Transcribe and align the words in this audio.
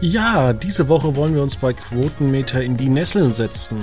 Ja, 0.00 0.52
diese 0.52 0.88
Woche 0.88 1.16
wollen 1.16 1.34
wir 1.34 1.42
uns 1.42 1.56
bei 1.56 1.72
Quotenmeter 1.72 2.62
in 2.62 2.76
die 2.76 2.88
Nesseln 2.88 3.32
setzen. 3.32 3.78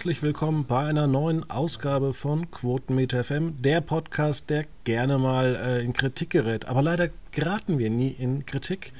Herzlich 0.00 0.22
willkommen 0.22 0.64
bei 0.64 0.86
einer 0.86 1.06
neuen 1.06 1.50
Ausgabe 1.50 2.14
von 2.14 2.50
Quotenmeter 2.50 3.22
FM, 3.22 3.60
der 3.60 3.82
Podcast, 3.82 4.48
der 4.48 4.64
gerne 4.84 5.18
mal 5.18 5.54
äh, 5.56 5.84
in 5.84 5.92
Kritik 5.92 6.30
gerät. 6.30 6.64
Aber 6.64 6.80
leider 6.80 7.10
geraten 7.32 7.78
wir 7.78 7.90
nie 7.90 8.08
in 8.08 8.46
Kritik. 8.46 8.94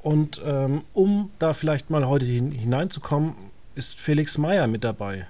Und 0.00 0.42
ähm, 0.44 0.82
um 0.94 1.30
da 1.38 1.52
vielleicht 1.52 1.90
mal 1.90 2.08
heute 2.08 2.24
hin, 2.24 2.50
hineinzukommen, 2.50 3.34
ist 3.76 4.00
Felix 4.00 4.36
Meyer 4.36 4.66
mit 4.66 4.82
dabei. 4.82 5.28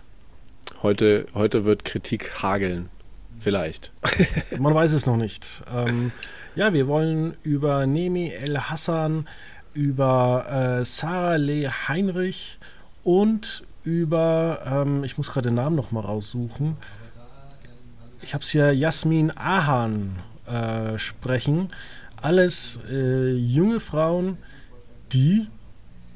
Heute, 0.83 1.27
heute 1.35 1.67
wird 1.67 1.85
Kritik 1.85 2.43
hageln. 2.43 2.89
Vielleicht. 3.39 3.93
Man 4.59 4.75
weiß 4.75 4.93
es 4.93 5.05
noch 5.05 5.19
nicht. 5.19 5.63
Ähm, 5.71 6.11
ja, 6.55 6.73
wir 6.73 6.89
wollen 6.89 7.35
über 7.43 7.85
Nemi 7.85 8.31
El 8.31 8.59
Hassan, 8.59 9.29
über 9.75 10.81
äh, 10.81 10.87
Sarah 10.87 11.37
Lee 11.37 11.69
Heinrich 11.69 12.59
und 13.05 13.63
über, 13.85 14.61
ähm, 14.65 15.05
ich 15.05 15.19
muss 15.19 15.31
gerade 15.31 15.49
den 15.49 15.57
Namen 15.57 15.77
noch 15.77 15.91
mal 15.91 16.01
raussuchen. 16.01 16.77
Ich 18.23 18.35
habe 18.35 18.45
es 18.45 18.51
hier 18.51 18.73
Jasmin 18.73 19.33
Ahan 19.35 20.17
äh, 20.47 20.99
sprechen. 20.99 21.73
Alles 22.21 22.79
äh, 22.89 23.33
junge 23.33 23.81
Frauen, 23.81 24.39
die 25.13 25.49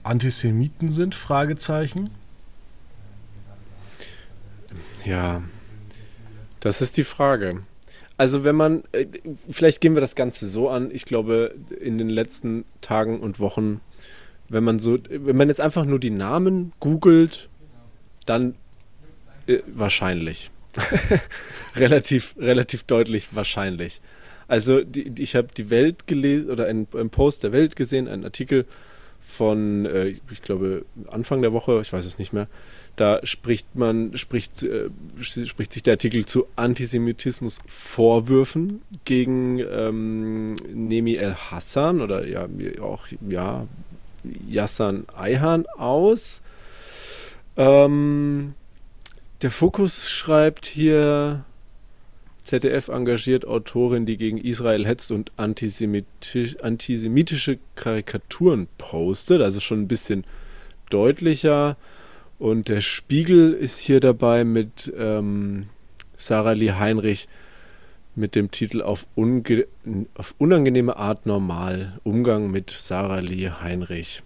Antisemiten 0.05 0.89
sind? 0.89 1.15
Fragezeichen. 1.15 2.11
Ja, 5.05 5.43
das 6.61 6.81
ist 6.81 6.97
die 6.97 7.05
Frage. 7.05 7.63
Also 8.17 8.45
wenn 8.45 8.57
man, 8.57 8.85
äh, 8.93 9.07
vielleicht 9.51 9.81
gehen 9.81 9.95
wir 9.95 10.01
das 10.01 10.15
Ganze 10.15 10.49
so 10.49 10.69
an. 10.71 10.91
Ich 10.93 11.05
glaube, 11.05 11.55
in 11.81 11.99
den 11.99 12.09
letzten 12.09 12.65
Tagen 12.81 13.21
und 13.21 13.41
Wochen, 13.41 13.81
wenn 14.49 14.65
man 14.65 14.79
so, 14.79 14.99
wenn 15.09 15.37
man 15.37 15.49
jetzt 15.49 15.61
einfach 15.61 15.85
nur 15.85 15.99
die 15.99 16.11
Namen 16.11 16.73
googelt 16.81 17.49
dann 18.27 18.55
äh, 19.47 19.61
wahrscheinlich. 19.67 20.51
relativ, 21.77 22.35
relativ 22.39 22.83
deutlich 22.83 23.29
wahrscheinlich. 23.33 24.03
Also 24.49 24.83
die, 24.83 25.11
die, 25.11 25.23
ich 25.23 25.35
habe 25.35 25.49
die 25.57 25.71
Welt 25.71 26.07
gelesen 26.07 26.51
oder 26.51 26.67
einen, 26.67 26.87
einen, 26.95 27.09
Post 27.11 27.43
der 27.43 27.51
Welt 27.53 27.77
gesehen, 27.77 28.09
einen 28.09 28.25
Artikel 28.25 28.67
von, 29.27 29.87
äh, 29.87 30.15
ich 30.31 30.43
glaube, 30.43 30.85
Anfang 31.09 31.41
der 31.43 31.53
Woche, 31.53 31.81
ich 31.81 31.93
weiß 31.93 32.05
es 32.05 32.19
nicht 32.19 32.33
mehr. 32.33 32.47
Da 32.95 33.19
spricht 33.25 33.75
man, 33.75 34.17
spricht, 34.17 34.63
äh, 34.63 34.91
spricht 35.21 35.73
sich 35.73 35.83
der 35.83 35.95
Artikel 35.95 36.25
zu 36.25 36.47
Antisemitismus-Vorwürfen 36.57 38.83
gegen 39.05 39.59
ähm, 39.59 40.55
Nemi 40.73 41.17
El 41.17 41.35
Hassan 41.35 42.01
oder 42.01 42.25
ja 42.27 42.47
auch 42.81 43.09
ja 43.29 43.67
Yassan 44.49 45.05
Ayhan 45.15 45.67
aus. 45.77 46.41
Ähm, 47.57 48.55
der 49.43 49.51
Fokus 49.51 50.11
schreibt 50.11 50.67
hier, 50.67 51.45
ZDF 52.43 52.89
engagiert 52.89 53.45
Autorin, 53.45 54.07
die 54.07 54.17
gegen 54.17 54.39
Israel 54.39 54.87
hetzt 54.87 55.11
und 55.11 55.33
antisemitisch, 55.37 56.61
antisemitische 56.61 57.59
Karikaturen 57.75 58.69
postet, 58.79 59.43
also 59.43 59.61
schon 59.61 59.83
ein 59.83 59.89
bisschen 59.89 60.25
deutlicher. 60.91 61.77
Und 62.39 62.69
der 62.69 62.83
Spiegel 62.83 63.53
ist 63.53 63.79
hier 63.79 64.01
dabei 64.01 64.45
mit 64.45 64.93
ähm, 64.97 65.69
Sarah 66.17 66.53
Lee 66.53 66.73
Heinrich 66.73 67.29
mit 68.15 68.35
dem 68.35 68.51
Titel 68.51 68.83
auf, 68.83 69.07
auf 70.15 70.35
unangenehme 70.39 70.97
Art 70.97 71.27
normal. 71.27 71.99
Umgang 72.03 72.51
mit 72.51 72.71
Sarah 72.71 73.21
Lee 73.21 73.51
Heinrich. 73.51 74.23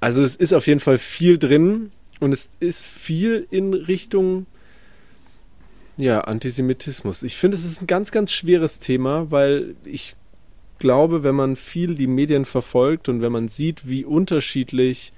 Also 0.00 0.22
es 0.22 0.36
ist 0.36 0.52
auf 0.52 0.66
jeden 0.66 0.80
Fall 0.80 0.98
viel 0.98 1.38
drin. 1.38 1.92
Und 2.24 2.32
es 2.32 2.48
ist 2.58 2.86
viel 2.86 3.46
in 3.50 3.74
Richtung 3.74 4.46
ja, 5.98 6.22
Antisemitismus. 6.22 7.22
Ich 7.22 7.36
finde, 7.36 7.54
es 7.54 7.66
ist 7.66 7.82
ein 7.82 7.86
ganz, 7.86 8.12
ganz 8.12 8.32
schweres 8.32 8.78
Thema, 8.78 9.30
weil 9.30 9.76
ich 9.84 10.16
glaube, 10.78 11.22
wenn 11.22 11.34
man 11.34 11.54
viel 11.54 11.94
die 11.94 12.06
Medien 12.06 12.46
verfolgt 12.46 13.10
und 13.10 13.20
wenn 13.20 13.30
man 13.30 13.48
sieht, 13.48 13.86
wie 13.86 14.06
unterschiedlich 14.06 15.12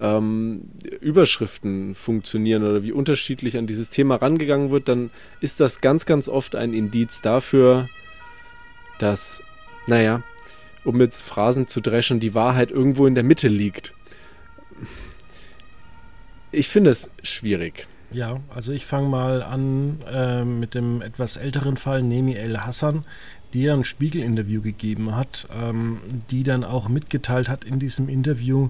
ähm, 0.00 0.70
Überschriften 1.02 1.94
funktionieren 1.94 2.64
oder 2.64 2.82
wie 2.82 2.92
unterschiedlich 2.92 3.58
an 3.58 3.66
dieses 3.66 3.90
Thema 3.90 4.16
rangegangen 4.16 4.70
wird, 4.70 4.88
dann 4.88 5.10
ist 5.42 5.60
das 5.60 5.82
ganz, 5.82 6.06
ganz 6.06 6.28
oft 6.28 6.56
ein 6.56 6.72
Indiz 6.72 7.20
dafür, 7.20 7.90
dass, 8.98 9.42
naja, 9.86 10.22
um 10.82 10.96
mit 10.96 11.14
Phrasen 11.14 11.68
zu 11.68 11.82
dreschen, 11.82 12.20
die 12.20 12.32
Wahrheit 12.32 12.70
irgendwo 12.70 13.06
in 13.06 13.14
der 13.14 13.22
Mitte 13.22 13.48
liegt. 13.48 13.92
Ich 16.54 16.68
finde 16.68 16.90
es 16.90 17.08
schwierig. 17.22 17.86
Ja, 18.10 18.40
also 18.54 18.72
ich 18.72 18.84
fange 18.84 19.08
mal 19.08 19.42
an 19.42 20.00
äh, 20.06 20.44
mit 20.44 20.74
dem 20.74 21.00
etwas 21.00 21.38
älteren 21.38 21.78
Fall 21.78 22.02
Nemi 22.02 22.34
El 22.34 22.58
Hassan, 22.58 23.06
die 23.54 23.62
ja 23.62 23.72
ein 23.72 23.84
Spiegel-Interview 23.84 24.60
gegeben 24.60 25.16
hat, 25.16 25.48
ähm, 25.50 26.02
die 26.30 26.42
dann 26.42 26.62
auch 26.62 26.90
mitgeteilt 26.90 27.48
hat 27.48 27.64
in 27.64 27.78
diesem 27.78 28.10
Interview, 28.10 28.68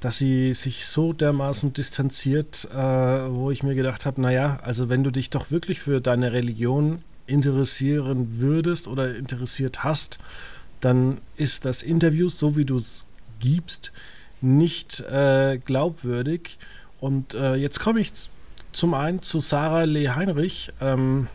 dass 0.00 0.16
sie 0.16 0.54
sich 0.54 0.86
so 0.86 1.12
dermaßen 1.12 1.74
distanziert, 1.74 2.66
äh, 2.72 2.76
wo 2.76 3.50
ich 3.50 3.62
mir 3.62 3.74
gedacht 3.74 4.06
habe, 4.06 4.22
naja, 4.22 4.58
also 4.62 4.88
wenn 4.88 5.04
du 5.04 5.10
dich 5.10 5.28
doch 5.28 5.50
wirklich 5.50 5.80
für 5.80 6.00
deine 6.00 6.32
Religion 6.32 7.02
interessieren 7.26 8.38
würdest 8.38 8.88
oder 8.88 9.14
interessiert 9.14 9.84
hast, 9.84 10.18
dann 10.80 11.18
ist 11.36 11.66
das 11.66 11.82
Interview, 11.82 12.30
so 12.30 12.56
wie 12.56 12.64
du 12.64 12.76
es 12.76 13.04
gibst, 13.38 13.92
nicht 14.40 15.00
äh, 15.00 15.58
glaubwürdig. 15.62 16.58
Und 17.00 17.34
äh, 17.34 17.54
jetzt 17.54 17.80
komme 17.80 18.00
ich 18.00 18.12
zum 18.72 18.94
einen 18.94 19.22
zu 19.22 19.40
Sarah 19.40 19.84
Lee 19.84 20.10
Heinrich. 20.10 20.72
Ähm, 20.80 21.28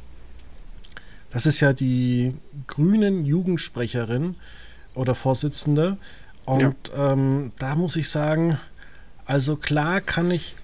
das 1.32 1.46
ist 1.46 1.60
ja 1.62 1.74
die 1.74 2.34
grünen 2.68 3.26
Jugendsprecherin 3.26 4.36
oder 4.94 5.16
Vorsitzende. 5.16 5.98
Und 6.46 6.92
ja. 6.96 7.14
ähm, 7.14 7.52
da 7.58 7.76
muss 7.76 7.96
ich 7.96 8.10
sagen, 8.10 8.60
also 9.26 9.56
klar 9.56 10.02
kann 10.02 10.30
ich 10.32 10.56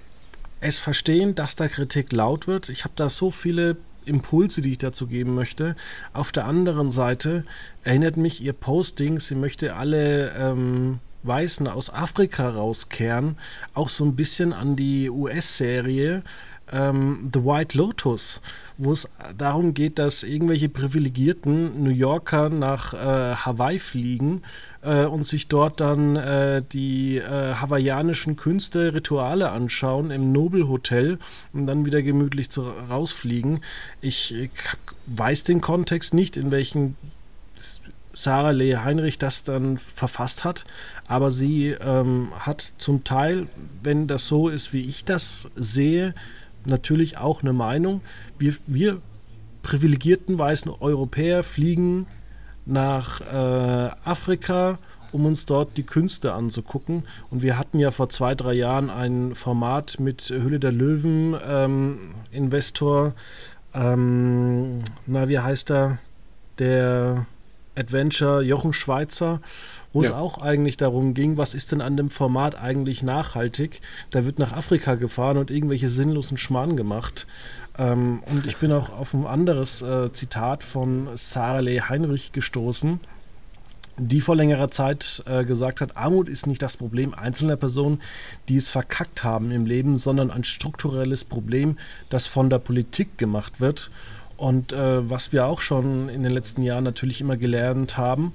es 0.61 0.77
verstehen, 0.77 1.35
dass 1.35 1.55
da 1.55 1.67
Kritik 1.67 2.11
laut 2.11 2.47
wird. 2.47 2.69
Ich 2.69 2.83
habe 2.83 2.93
da 2.95 3.09
so 3.09 3.31
viele 3.31 3.77
Impulse, 4.05 4.61
die 4.61 4.73
ich 4.73 4.77
dazu 4.77 5.07
geben 5.07 5.35
möchte. 5.35 5.75
Auf 6.13 6.31
der 6.31 6.45
anderen 6.45 6.89
Seite 6.89 7.45
erinnert 7.83 8.17
mich 8.17 8.41
ihr 8.41 8.53
Posting, 8.53 9.19
sie 9.19 9.35
möchte 9.35 9.75
alle 9.75 10.31
ähm, 10.31 10.99
Weißen 11.23 11.67
aus 11.67 11.93
Afrika 11.93 12.49
rauskehren, 12.49 13.37
auch 13.73 13.89
so 13.89 14.05
ein 14.05 14.15
bisschen 14.15 14.53
an 14.53 14.75
die 14.75 15.09
US-Serie 15.09 16.23
ähm, 16.71 17.29
The 17.33 17.43
White 17.43 17.77
Lotus, 17.77 18.41
wo 18.77 18.91
es 18.91 19.09
darum 19.37 19.73
geht, 19.73 19.99
dass 19.99 20.23
irgendwelche 20.23 20.69
privilegierten 20.69 21.83
New 21.83 21.89
Yorker 21.89 22.49
nach 22.49 22.93
äh, 22.93 23.35
Hawaii 23.35 23.79
fliegen 23.79 24.43
äh, 24.81 25.05
und 25.05 25.25
sich 25.25 25.47
dort 25.47 25.79
dann 25.79 26.15
äh, 26.15 26.61
die 26.71 27.17
äh, 27.17 27.55
hawaiianischen 27.55 28.35
Künste, 28.35 28.93
Rituale 28.93 29.51
anschauen 29.51 30.11
im 30.11 30.31
Nobel 30.31 30.67
Hotel 30.67 31.19
und 31.53 31.67
dann 31.67 31.85
wieder 31.85 32.01
gemütlich 32.01 32.49
zu, 32.49 32.69
rausfliegen. 32.89 33.61
Ich, 34.01 34.33
ich 34.35 34.51
weiß 35.07 35.43
den 35.43 35.61
Kontext 35.61 36.13
nicht, 36.13 36.37
in 36.37 36.51
welchen 36.51 36.95
Sarah 38.13 38.51
Lee 38.51 38.77
Heinrich 38.77 39.17
das 39.17 39.43
dann 39.43 39.77
verfasst 39.77 40.43
hat, 40.43 40.65
aber 41.07 41.31
sie 41.31 41.69
ähm, 41.69 42.29
hat 42.39 42.73
zum 42.77 43.03
Teil, 43.03 43.47
wenn 43.83 44.07
das 44.07 44.27
so 44.27 44.49
ist, 44.49 44.73
wie 44.73 44.81
ich 44.81 45.05
das 45.05 45.49
sehe, 45.55 46.13
natürlich 46.65 47.17
auch 47.17 47.41
eine 47.41 47.53
Meinung. 47.53 48.01
Wir, 48.37 48.55
wir 48.67 49.01
privilegierten 49.61 50.37
weißen 50.37 50.71
Europäer 50.79 51.43
fliegen 51.43 52.07
nach 52.65 53.21
äh, 53.21 53.91
Afrika, 54.03 54.79
um 55.11 55.25
uns 55.25 55.45
dort 55.45 55.77
die 55.77 55.83
Künste 55.83 56.33
anzugucken. 56.33 57.03
Und 57.31 57.41
wir 57.41 57.57
hatten 57.57 57.79
ja 57.79 57.89
vor 57.91 58.09
zwei, 58.09 58.35
drei 58.35 58.53
Jahren 58.53 58.89
ein 58.89 59.33
Format 59.33 59.99
mit 59.99 60.29
Hülle 60.29 60.59
der 60.59 60.71
Löwen, 60.71 61.35
ähm, 61.47 61.97
Investor 62.31 63.13
ähm, 63.73 64.83
na, 65.05 65.29
wie 65.29 65.39
heißt 65.39 65.71
er? 65.71 65.99
Der 66.57 67.25
Adventure 67.79 68.41
Jochen 68.41 68.73
Schweizer, 68.73 69.41
wo 69.93 70.03
ja. 70.03 70.09
es 70.09 70.15
auch 70.15 70.37
eigentlich 70.37 70.77
darum 70.77 71.13
ging, 71.13 71.37
was 71.37 71.55
ist 71.55 71.71
denn 71.71 71.81
an 71.81 71.97
dem 71.97 72.09
Format 72.09 72.55
eigentlich 72.55 73.01
nachhaltig? 73.01 73.81
Da 74.11 74.25
wird 74.25 74.37
nach 74.37 74.53
Afrika 74.53 74.95
gefahren 74.95 75.37
und 75.37 75.49
irgendwelche 75.49 75.89
sinnlosen 75.89 76.37
Schmarrn 76.37 76.77
gemacht. 76.77 77.25
Ähm, 77.77 78.21
und 78.29 78.45
ich 78.45 78.57
bin 78.57 78.71
auch 78.71 78.89
auf 78.89 79.13
ein 79.13 79.25
anderes 79.25 79.81
äh, 79.81 80.11
Zitat 80.11 80.63
von 80.63 81.09
Sarah 81.15 81.59
Lee 81.59 81.81
Heinrich 81.81 82.31
gestoßen 82.31 82.99
die 83.99 84.21
vor 84.21 84.35
längerer 84.35 84.71
Zeit 84.71 85.23
äh, 85.25 85.43
gesagt 85.43 85.81
hat, 85.81 85.97
Armut 85.97 86.29
ist 86.29 86.47
nicht 86.47 86.61
das 86.61 86.77
Problem 86.77 87.13
einzelner 87.13 87.57
Personen, 87.57 88.01
die 88.47 88.55
es 88.55 88.69
verkackt 88.69 89.23
haben 89.23 89.51
im 89.51 89.65
Leben, 89.65 89.97
sondern 89.97 90.31
ein 90.31 90.43
strukturelles 90.43 91.25
Problem, 91.25 91.77
das 92.09 92.25
von 92.25 92.49
der 92.49 92.59
Politik 92.59 93.17
gemacht 93.17 93.59
wird. 93.59 93.91
Und 94.39 94.71
äh, 94.71 95.09
was 95.09 95.33
wir 95.33 95.45
auch 95.45 95.59
schon 95.59 96.07
in 96.07 96.23
den 96.23 96.31
letzten 96.31 96.61
Jahren 96.61 96.85
natürlich 96.85 97.19
immer 97.19 97.35
gelernt 97.35 97.97
haben, 97.97 98.33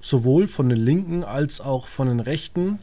sowohl 0.00 0.48
von 0.48 0.70
den 0.70 0.78
Linken 0.78 1.22
als 1.22 1.60
auch 1.60 1.86
von 1.86 2.08
den 2.08 2.20
Rechten, 2.20 2.78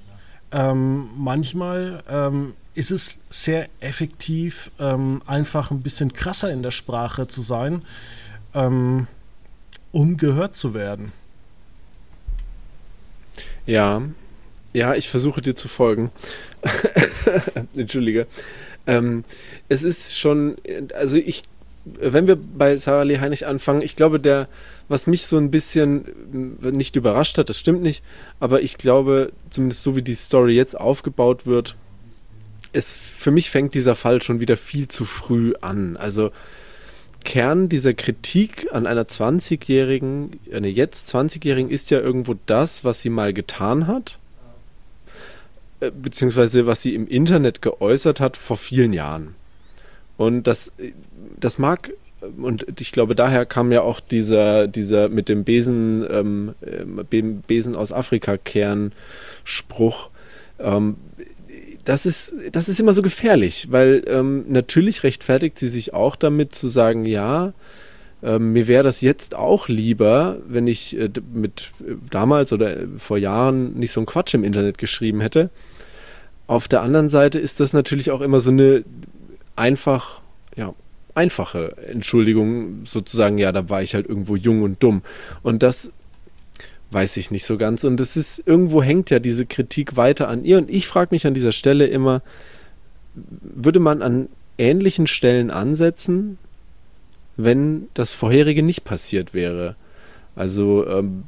ähm, 0.51 1.09
manchmal 1.17 2.03
ähm, 2.07 2.53
ist 2.75 2.91
es 2.91 3.17
sehr 3.31 3.67
effektiv, 3.79 4.69
ähm, 4.79 5.23
einfach 5.25 5.71
ein 5.71 5.81
bisschen 5.81 6.13
krasser 6.13 6.51
in 6.51 6.61
der 6.61 6.69
Sprache 6.69 7.27
zu 7.27 7.41
sein, 7.41 7.81
ähm, 8.53 9.07
um 9.91 10.17
gehört 10.17 10.55
zu 10.55 10.75
werden. 10.75 11.13
Ja, 13.65 14.03
ja, 14.71 14.93
ich 14.93 15.09
versuche 15.09 15.41
dir 15.41 15.55
zu 15.55 15.67
folgen. 15.67 16.11
Entschuldige. 17.75 18.27
Ähm, 18.85 19.23
es 19.67 19.81
ist 19.81 20.19
schon, 20.19 20.57
also 20.93 21.17
ich, 21.17 21.43
wenn 21.85 22.27
wir 22.27 22.35
bei 22.35 22.77
Sarah 22.77 23.03
Lee 23.03 23.19
Heinrich 23.19 23.47
anfangen, 23.47 23.81
ich 23.81 23.95
glaube, 23.95 24.19
der, 24.19 24.47
was 24.87 25.07
mich 25.07 25.25
so 25.25 25.37
ein 25.37 25.51
bisschen 25.51 26.57
nicht 26.61 26.95
überrascht 26.95 27.37
hat, 27.37 27.49
das 27.49 27.57
stimmt 27.57 27.81
nicht, 27.81 28.03
aber 28.39 28.61
ich 28.61 28.77
glaube, 28.77 29.31
zumindest 29.49 29.83
so 29.83 29.95
wie 29.95 30.01
die 30.01 30.15
Story 30.15 30.53
jetzt 30.53 30.79
aufgebaut 30.79 31.45
wird, 31.45 31.75
es, 32.73 32.91
für 32.91 33.31
mich 33.31 33.49
fängt 33.49 33.73
dieser 33.73 33.95
Fall 33.95 34.21
schon 34.21 34.39
wieder 34.39 34.57
viel 34.57 34.87
zu 34.87 35.05
früh 35.05 35.53
an. 35.61 35.97
Also 35.97 36.31
Kern 37.23 37.69
dieser 37.69 37.93
Kritik 37.93 38.67
an 38.71 38.87
einer 38.87 39.03
20-Jährigen, 39.03 40.39
eine 40.53 40.69
jetzt 40.69 41.13
20-Jährigen, 41.13 41.69
ist 41.69 41.91
ja 41.91 41.99
irgendwo 41.99 42.35
das, 42.45 42.83
was 42.83 43.01
sie 43.01 43.09
mal 43.09 43.33
getan 43.33 43.87
hat, 43.87 44.17
äh, 45.79 45.91
beziehungsweise 45.91 46.65
was 46.65 46.81
sie 46.81 46.95
im 46.95 47.07
Internet 47.07 47.61
geäußert 47.61 48.19
hat 48.19 48.37
vor 48.37 48.57
vielen 48.57 48.93
Jahren. 48.93 49.35
Und 50.21 50.45
das, 50.45 50.71
das 51.39 51.57
mag, 51.57 51.93
und 52.37 52.79
ich 52.79 52.91
glaube, 52.91 53.15
daher 53.15 53.47
kam 53.47 53.71
ja 53.71 53.81
auch 53.81 53.99
dieser, 53.99 54.67
dieser 54.67 55.09
mit 55.09 55.29
dem 55.29 55.43
Besen, 55.43 56.05
ähm, 56.07 56.53
äh, 56.61 57.21
Besen 57.47 57.75
aus 57.75 57.91
Afrika 57.91 58.37
Kernspruch. 58.37 60.11
Ähm, 60.59 60.97
das 61.85 62.05
ist, 62.05 62.33
das 62.51 62.69
ist 62.69 62.79
immer 62.79 62.93
so 62.93 63.01
gefährlich, 63.01 63.69
weil 63.71 64.03
ähm, 64.05 64.45
natürlich 64.47 65.01
rechtfertigt 65.01 65.57
sie 65.57 65.69
sich 65.69 65.95
auch 65.95 66.15
damit 66.15 66.53
zu 66.53 66.67
sagen, 66.67 67.05
ja, 67.05 67.53
äh, 68.21 68.37
mir 68.37 68.67
wäre 68.67 68.83
das 68.83 69.01
jetzt 69.01 69.33
auch 69.33 69.69
lieber, 69.69 70.37
wenn 70.47 70.67
ich 70.67 70.95
äh, 70.99 71.09
mit 71.33 71.71
äh, 71.79 71.95
damals 72.11 72.53
oder 72.53 72.81
äh, 72.81 72.87
vor 72.99 73.17
Jahren 73.17 73.73
nicht 73.73 73.91
so 73.91 74.01
einen 74.01 74.05
Quatsch 74.05 74.35
im 74.35 74.43
Internet 74.43 74.77
geschrieben 74.77 75.19
hätte. 75.19 75.49
Auf 76.45 76.67
der 76.67 76.83
anderen 76.83 77.09
Seite 77.09 77.39
ist 77.39 77.59
das 77.59 77.73
natürlich 77.73 78.11
auch 78.11 78.21
immer 78.21 78.39
so 78.39 78.51
eine 78.51 78.83
einfach, 79.55 80.21
ja, 80.55 80.73
einfache 81.15 81.75
Entschuldigung, 81.87 82.85
sozusagen, 82.85 83.37
ja, 83.37 83.51
da 83.51 83.69
war 83.69 83.81
ich 83.81 83.93
halt 83.95 84.07
irgendwo 84.07 84.35
jung 84.35 84.61
und 84.61 84.81
dumm. 84.81 85.01
Und 85.43 85.63
das 85.63 85.91
weiß 86.91 87.17
ich 87.17 87.31
nicht 87.31 87.45
so 87.45 87.57
ganz. 87.57 87.83
Und 87.83 87.99
es 87.99 88.17
ist, 88.17 88.43
irgendwo 88.45 88.83
hängt 88.83 89.09
ja 89.09 89.19
diese 89.19 89.45
Kritik 89.45 89.95
weiter 89.97 90.27
an 90.27 90.43
ihr. 90.43 90.57
Und 90.57 90.69
ich 90.69 90.87
frage 90.87 91.09
mich 91.11 91.25
an 91.25 91.33
dieser 91.33 91.51
Stelle 91.51 91.87
immer, 91.87 92.21
würde 93.13 93.79
man 93.79 94.01
an 94.01 94.29
ähnlichen 94.57 95.07
Stellen 95.07 95.51
ansetzen, 95.51 96.37
wenn 97.37 97.87
das 97.93 98.13
vorherige 98.13 98.63
nicht 98.63 98.83
passiert 98.83 99.33
wäre? 99.33 99.75
Also, 100.35 100.87
ähm, 100.87 101.23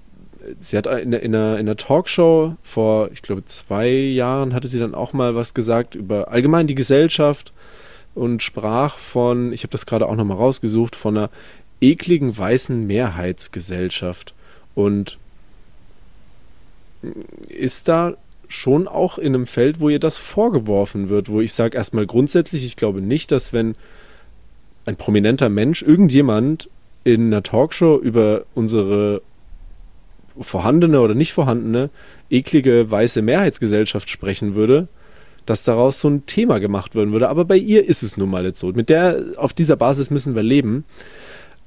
sie 0.59 0.77
hat 0.77 0.87
in, 0.87 1.13
in, 1.13 1.35
einer, 1.35 1.53
in 1.57 1.67
einer 1.67 1.77
Talkshow 1.77 2.55
vor, 2.61 3.09
ich 3.11 3.21
glaube, 3.21 3.45
zwei 3.45 3.89
Jahren 3.89 4.53
hatte 4.53 4.67
sie 4.67 4.79
dann 4.79 4.95
auch 4.95 5.13
mal 5.13 5.35
was 5.35 5.53
gesagt 5.53 5.95
über 5.95 6.29
allgemein 6.31 6.67
die 6.67 6.75
Gesellschaft 6.75 7.52
und 8.15 8.43
sprach 8.43 8.97
von, 8.97 9.53
ich 9.53 9.63
habe 9.63 9.71
das 9.71 9.85
gerade 9.85 10.07
auch 10.07 10.15
nochmal 10.15 10.37
rausgesucht, 10.37 10.95
von 10.95 11.17
einer 11.17 11.29
ekligen 11.81 12.37
weißen 12.37 12.85
Mehrheitsgesellschaft. 12.85 14.33
Und 14.75 15.17
ist 17.49 17.87
da 17.87 18.15
schon 18.47 18.87
auch 18.87 19.17
in 19.17 19.35
einem 19.35 19.47
Feld, 19.47 19.79
wo 19.79 19.89
ihr 19.89 19.99
das 19.99 20.17
vorgeworfen 20.17 21.09
wird, 21.09 21.29
wo 21.29 21.41
ich 21.41 21.53
sage 21.53 21.77
erstmal 21.77 22.05
grundsätzlich, 22.05 22.65
ich 22.65 22.75
glaube 22.75 23.01
nicht, 23.01 23.31
dass 23.31 23.51
wenn 23.51 23.75
ein 24.85 24.95
prominenter 24.95 25.49
Mensch, 25.49 25.81
irgendjemand 25.81 26.69
in 27.03 27.27
einer 27.27 27.43
Talkshow 27.43 27.97
über 27.97 28.45
unsere 28.53 29.21
vorhandene 30.39 31.01
oder 31.01 31.13
nicht 31.13 31.33
vorhandene 31.33 31.89
eklige 32.29 32.89
weiße 32.89 33.21
Mehrheitsgesellschaft 33.21 34.09
sprechen 34.09 34.55
würde, 34.55 34.87
dass 35.45 35.63
daraus 35.63 35.99
so 35.99 36.09
ein 36.09 36.25
Thema 36.25 36.59
gemacht 36.59 36.95
werden 36.95 37.11
würde. 37.11 37.29
Aber 37.29 37.45
bei 37.45 37.57
ihr 37.57 37.87
ist 37.87 38.03
es 38.03 38.17
nun 38.17 38.29
mal 38.29 38.45
jetzt 38.45 38.59
so. 38.59 38.67
Mit 38.67 38.89
der, 38.89 39.23
auf 39.37 39.53
dieser 39.53 39.75
Basis 39.75 40.09
müssen 40.09 40.35
wir 40.35 40.43
leben. 40.43 40.85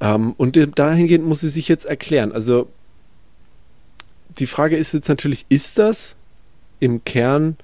Ähm, 0.00 0.34
und 0.36 0.58
dahingehend 0.78 1.26
muss 1.26 1.40
sie 1.40 1.48
sich 1.48 1.68
jetzt 1.68 1.86
erklären. 1.86 2.32
Also 2.32 2.68
die 4.38 4.46
Frage 4.46 4.76
ist 4.76 4.92
jetzt 4.92 5.08
natürlich, 5.08 5.46
ist 5.48 5.78
das 5.78 6.16
im 6.80 7.04
Kern, 7.04 7.56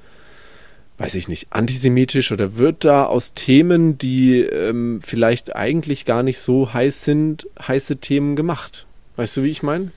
weiß 0.99 1.15
ich 1.17 1.29
nicht, 1.29 1.49
antisemitisch 1.51 2.33
oder 2.33 2.57
wird 2.57 2.85
da 2.85 3.05
aus 3.05 3.35
Themen, 3.35 3.99
die 3.99 4.41
ähm, 4.41 5.01
vielleicht 5.03 5.55
eigentlich 5.55 6.05
gar 6.05 6.23
nicht 6.23 6.39
so 6.39 6.73
heiß 6.73 7.05
sind, 7.05 7.47
heiße 7.67 7.99
Themen 7.99 8.37
gemacht? 8.37 8.87
Weißt 9.17 9.37
du, 9.37 9.43
wie 9.43 9.51
ich 9.51 9.63
meine? 9.63 9.93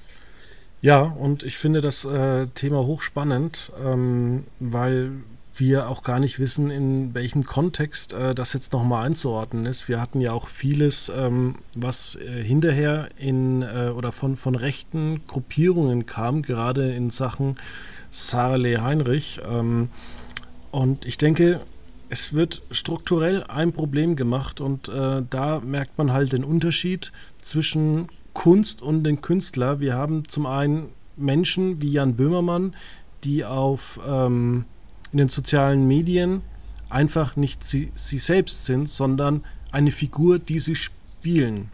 Ja, 0.81 1.01
und 1.01 1.43
ich 1.43 1.57
finde 1.57 1.81
das 1.81 2.05
äh, 2.05 2.47
Thema 2.47 2.85
hochspannend, 2.85 3.71
ähm, 3.83 4.43
weil 4.59 5.11
wir 5.59 5.89
auch 5.89 6.03
gar 6.03 6.19
nicht 6.19 6.39
wissen, 6.39 6.71
in 6.71 7.13
welchem 7.13 7.45
Kontext 7.45 8.13
äh, 8.13 8.35
das 8.35 8.53
jetzt 8.53 8.73
nochmal 8.73 9.05
einzuordnen 9.05 9.65
ist. 9.65 9.87
Wir 9.87 10.01
hatten 10.01 10.21
ja 10.21 10.33
auch 10.33 10.47
vieles, 10.47 11.11
ähm, 11.15 11.55
was 11.73 12.15
äh, 12.15 12.43
hinterher 12.43 13.09
in 13.17 13.61
äh, 13.61 13.91
oder 13.95 14.11
von, 14.11 14.35
von 14.35 14.55
rechten 14.55 15.25
Gruppierungen 15.27 16.05
kam, 16.05 16.41
gerade 16.41 16.93
in 16.93 17.09
Sachen 17.09 17.57
Sarah 18.09 18.55
Lee 18.55 18.77
Heinrich. 18.77 19.41
Ähm, 19.47 19.89
und 20.71 21.05
ich 21.05 21.17
denke, 21.17 21.61
es 22.09 22.33
wird 22.33 22.61
strukturell 22.71 23.43
ein 23.43 23.71
Problem 23.71 24.15
gemacht 24.15 24.61
und 24.61 24.89
äh, 24.89 25.23
da 25.29 25.59
merkt 25.59 25.97
man 25.97 26.13
halt 26.13 26.33
den 26.33 26.43
Unterschied 26.43 27.11
zwischen 27.41 28.07
Kunst 28.33 28.81
und 28.81 29.03
den 29.03 29.21
Künstler. 29.21 29.79
Wir 29.79 29.95
haben 29.95 30.27
zum 30.27 30.45
einen 30.45 30.89
Menschen 31.15 31.81
wie 31.81 31.91
Jan 31.91 32.15
Böhmermann, 32.15 32.75
die 33.23 33.45
auf 33.45 33.99
ähm, 34.07 34.65
in 35.15 35.19
den 35.19 35.29
sozialen 35.29 35.87
Medien 35.87 36.41
einfach 36.89 37.37
nicht 37.37 37.65
sie, 37.65 37.89
sie 37.95 38.17
selbst 38.17 38.65
sind, 38.65 38.89
sondern 38.89 39.45
eine 39.71 39.91
Figur, 39.91 40.39
die 40.39 40.59
sie 40.59 40.75
spielen. 40.75 41.69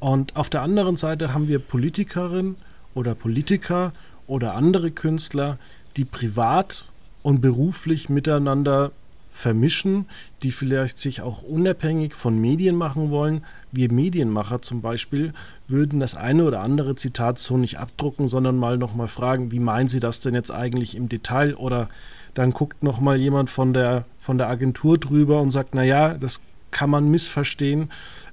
Und 0.00 0.36
auf 0.36 0.48
der 0.48 0.62
anderen 0.62 0.96
Seite 0.96 1.34
haben 1.34 1.48
wir 1.48 1.58
Politikerinnen 1.58 2.56
oder 2.94 3.14
Politiker 3.14 3.92
oder 4.26 4.54
andere 4.54 4.90
Künstler, 4.90 5.58
die 5.98 6.06
privat 6.06 6.86
und 7.22 7.42
beruflich 7.42 8.08
miteinander 8.08 8.90
vermischen, 9.30 10.06
die 10.42 10.50
vielleicht 10.50 10.98
sich 10.98 11.20
auch 11.20 11.42
unabhängig 11.42 12.14
von 12.14 12.40
Medien 12.40 12.74
machen 12.74 13.10
wollen. 13.10 13.44
Wir 13.70 13.92
Medienmacher 13.92 14.62
zum 14.62 14.80
Beispiel 14.80 15.34
würden 15.68 16.00
das 16.00 16.14
eine 16.14 16.44
oder 16.44 16.62
andere 16.62 16.96
Zitat 16.96 17.38
so 17.38 17.58
nicht 17.58 17.78
abdrucken, 17.78 18.28
sondern 18.28 18.56
mal 18.56 18.78
nochmal 18.78 19.08
fragen, 19.08 19.52
wie 19.52 19.60
meinen 19.60 19.88
Sie 19.88 20.00
das 20.00 20.20
denn 20.20 20.32
jetzt 20.32 20.50
eigentlich 20.50 20.96
im 20.96 21.10
Detail 21.10 21.54
oder 21.54 21.90
dann 22.36 22.50
guckt 22.50 22.82
noch 22.82 23.00
mal 23.00 23.18
jemand 23.18 23.48
von 23.48 23.72
der, 23.72 24.04
von 24.20 24.36
der 24.36 24.48
Agentur 24.48 24.98
drüber 24.98 25.40
und 25.40 25.50
sagt, 25.50 25.74
naja, 25.74 26.14
das 26.14 26.40
kann 26.70 26.90
man 26.90 27.08
missverstehen. 27.08 27.90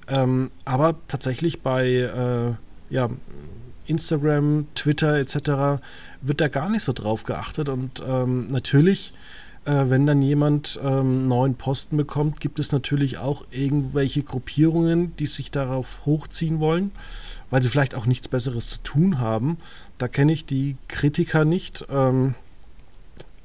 Ähm, 0.08 0.50
aber 0.66 0.96
tatsächlich 1.08 1.62
bei 1.62 1.88
äh, 1.88 2.94
ja, 2.94 3.08
Instagram, 3.86 4.66
Twitter 4.74 5.14
etc. 5.16 5.82
wird 6.20 6.42
da 6.42 6.48
gar 6.48 6.68
nicht 6.68 6.82
so 6.82 6.92
drauf 6.92 7.24
geachtet. 7.24 7.70
Und 7.70 8.02
ähm, 8.06 8.46
natürlich, 8.48 9.14
äh, 9.64 9.84
wenn 9.86 10.06
dann 10.06 10.20
jemand 10.20 10.78
ähm, 10.84 11.26
neuen 11.26 11.54
Posten 11.54 11.96
bekommt, 11.96 12.40
gibt 12.40 12.58
es 12.58 12.72
natürlich 12.72 13.16
auch 13.16 13.46
irgendwelche 13.50 14.22
Gruppierungen, 14.22 15.16
die 15.16 15.26
sich 15.26 15.50
darauf 15.50 16.02
hochziehen 16.04 16.60
wollen, 16.60 16.90
weil 17.48 17.62
sie 17.62 17.70
vielleicht 17.70 17.94
auch 17.94 18.04
nichts 18.04 18.28
Besseres 18.28 18.68
zu 18.68 18.82
tun 18.82 19.18
haben. 19.18 19.56
Da 19.96 20.08
kenne 20.08 20.34
ich 20.34 20.44
die 20.44 20.76
Kritiker 20.88 21.46
nicht. 21.46 21.86
Ähm, 21.88 22.34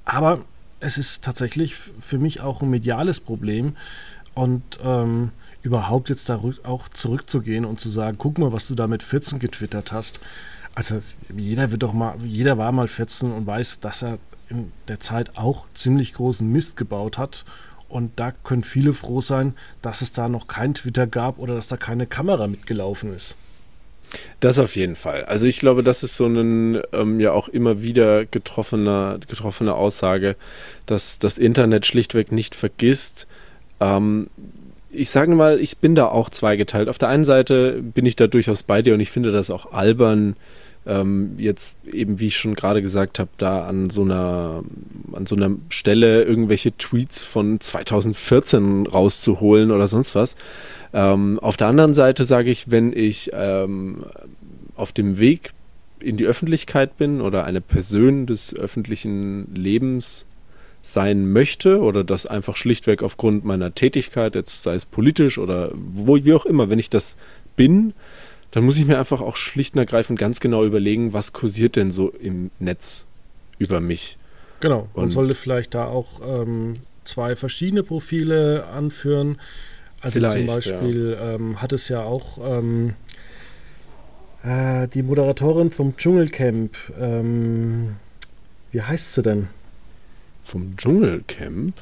aber 0.09 0.41
es 0.79 0.97
ist 0.97 1.23
tatsächlich 1.23 1.75
für 1.75 2.17
mich 2.17 2.41
auch 2.41 2.61
ein 2.61 2.69
mediales 2.69 3.19
Problem. 3.19 3.75
Und 4.33 4.79
ähm, 4.83 5.31
überhaupt 5.61 6.09
jetzt 6.09 6.29
da 6.29 6.41
auch 6.63 6.89
zurückzugehen 6.89 7.65
und 7.65 7.79
zu 7.79 7.89
sagen, 7.89 8.17
guck 8.17 8.37
mal, 8.37 8.53
was 8.53 8.67
du 8.67 8.75
da 8.75 8.87
mit 8.87 9.03
14 9.03 9.39
getwittert 9.39 9.91
hast. 9.91 10.19
Also 10.75 11.01
jeder 11.35 11.71
wird 11.71 11.83
doch 11.83 11.93
mal, 11.93 12.15
jeder 12.23 12.57
war 12.57 12.71
mal 12.71 12.87
14 12.87 13.31
und 13.31 13.45
weiß, 13.45 13.81
dass 13.81 14.01
er 14.01 14.19
in 14.49 14.71
der 14.87 14.99
Zeit 14.99 15.37
auch 15.37 15.65
ziemlich 15.73 16.13
großen 16.13 16.49
Mist 16.49 16.77
gebaut 16.77 17.17
hat. 17.17 17.45
Und 17.89 18.19
da 18.19 18.31
können 18.31 18.63
viele 18.63 18.93
froh 18.93 19.19
sein, 19.19 19.55
dass 19.81 20.01
es 20.01 20.13
da 20.13 20.29
noch 20.29 20.47
kein 20.47 20.73
Twitter 20.75 21.07
gab 21.07 21.39
oder 21.39 21.55
dass 21.55 21.67
da 21.67 21.75
keine 21.75 22.07
Kamera 22.07 22.47
mitgelaufen 22.47 23.13
ist. 23.13 23.35
Das 24.39 24.57
auf 24.59 24.75
jeden 24.75 24.95
Fall. 24.95 25.25
Also 25.25 25.45
ich 25.45 25.59
glaube, 25.59 25.83
das 25.83 26.03
ist 26.03 26.15
so 26.15 26.25
ein 26.25 26.81
ähm, 26.93 27.19
ja 27.19 27.31
auch 27.31 27.47
immer 27.47 27.81
wieder 27.81 28.25
getroffener, 28.25 29.19
getroffene 29.27 29.75
Aussage, 29.75 30.35
dass 30.85 31.19
das 31.19 31.37
Internet 31.37 31.85
schlichtweg 31.85 32.31
nicht 32.31 32.55
vergisst. 32.55 33.27
Ähm, 33.79 34.27
ich 34.91 35.09
sage 35.09 35.35
mal, 35.35 35.59
ich 35.59 35.77
bin 35.77 35.95
da 35.95 36.07
auch 36.07 36.29
zweigeteilt. 36.29 36.89
Auf 36.89 36.97
der 36.97 37.09
einen 37.09 37.25
Seite 37.25 37.81
bin 37.81 38.05
ich 38.05 38.15
da 38.15 38.27
durchaus 38.27 38.63
bei 38.63 38.81
dir 38.81 38.93
und 38.93 38.99
ich 38.99 39.11
finde 39.11 39.31
das 39.31 39.51
auch 39.51 39.71
albern, 39.71 40.35
ähm, 40.89 41.35
jetzt 41.37 41.75
eben, 41.89 42.19
wie 42.19 42.27
ich 42.27 42.37
schon 42.37 42.55
gerade 42.55 42.81
gesagt 42.81 43.19
habe, 43.19 43.29
da 43.37 43.65
an 43.65 43.89
so 43.89 44.01
einer 44.01 44.63
an 45.13 45.25
so 45.25 45.35
einer 45.35 45.51
Stelle 45.69 46.23
irgendwelche 46.23 46.75
Tweets 46.75 47.23
von 47.23 47.59
2014 47.59 48.87
rauszuholen 48.87 49.71
oder 49.71 49.87
sonst 49.87 50.15
was. 50.15 50.35
Ähm, 50.93 51.39
auf 51.39 51.57
der 51.57 51.67
anderen 51.67 51.93
Seite 51.93 52.25
sage 52.25 52.49
ich, 52.49 52.71
wenn 52.71 52.91
ich 52.91 53.29
ähm, 53.33 54.03
auf 54.75 54.91
dem 54.91 55.19
Weg 55.19 55.53
in 55.99 56.17
die 56.17 56.25
Öffentlichkeit 56.25 56.97
bin 56.97 57.21
oder 57.21 57.43
eine 57.43 57.61
Person 57.61 58.25
des 58.25 58.55
öffentlichen 58.55 59.53
Lebens 59.53 60.25
sein 60.81 61.31
möchte 61.31 61.81
oder 61.81 62.03
das 62.03 62.25
einfach 62.25 62.55
schlichtweg 62.55 63.03
aufgrund 63.03 63.43
meiner 63.43 63.75
Tätigkeit, 63.75 64.33
jetzt 64.33 64.63
sei 64.63 64.75
es 64.75 64.85
politisch 64.85 65.37
oder 65.37 65.71
wo, 65.73 66.15
wie 66.15 66.33
auch 66.33 66.45
immer, 66.45 66.69
wenn 66.69 66.79
ich 66.79 66.89
das 66.89 67.17
bin, 67.55 67.93
dann 68.51 68.63
muss 68.63 68.77
ich 68.77 68.85
mir 68.85 68.97
einfach 68.97 69.21
auch 69.21 69.35
schlicht 69.35 69.75
und 69.75 69.79
ergreifend 69.79 70.17
ganz 70.19 70.39
genau 70.39 70.65
überlegen, 70.65 71.13
was 71.13 71.33
kursiert 71.33 71.75
denn 71.75 71.91
so 71.91 72.09
im 72.09 72.51
Netz 72.59 73.07
über 73.59 73.79
mich. 73.79 74.17
Genau, 74.59 74.89
man 74.93 75.05
und 75.05 75.09
sollte 75.11 75.35
vielleicht 75.35 75.75
da 75.75 75.85
auch 75.85 76.21
ähm, 76.25 76.75
zwei 77.03 77.35
verschiedene 77.35 77.83
Profile 77.83 78.65
anführen. 78.67 79.39
Also 80.01 80.19
zum 80.19 80.45
Beispiel 80.47 81.17
ja. 81.19 81.35
ähm, 81.35 81.61
hat 81.61 81.73
es 81.73 81.89
ja 81.89 82.03
auch 82.03 82.37
ähm, 82.41 82.93
äh, 84.43 84.87
die 84.87 85.03
Moderatorin 85.03 85.71
vom 85.71 85.97
Dschungelcamp, 85.97 86.77
ähm, 86.99 87.97
wie 88.71 88.81
heißt 88.81 89.13
sie 89.13 89.21
denn? 89.21 89.47
Vom 90.43 90.75
Dschungelcamp? 90.77 91.73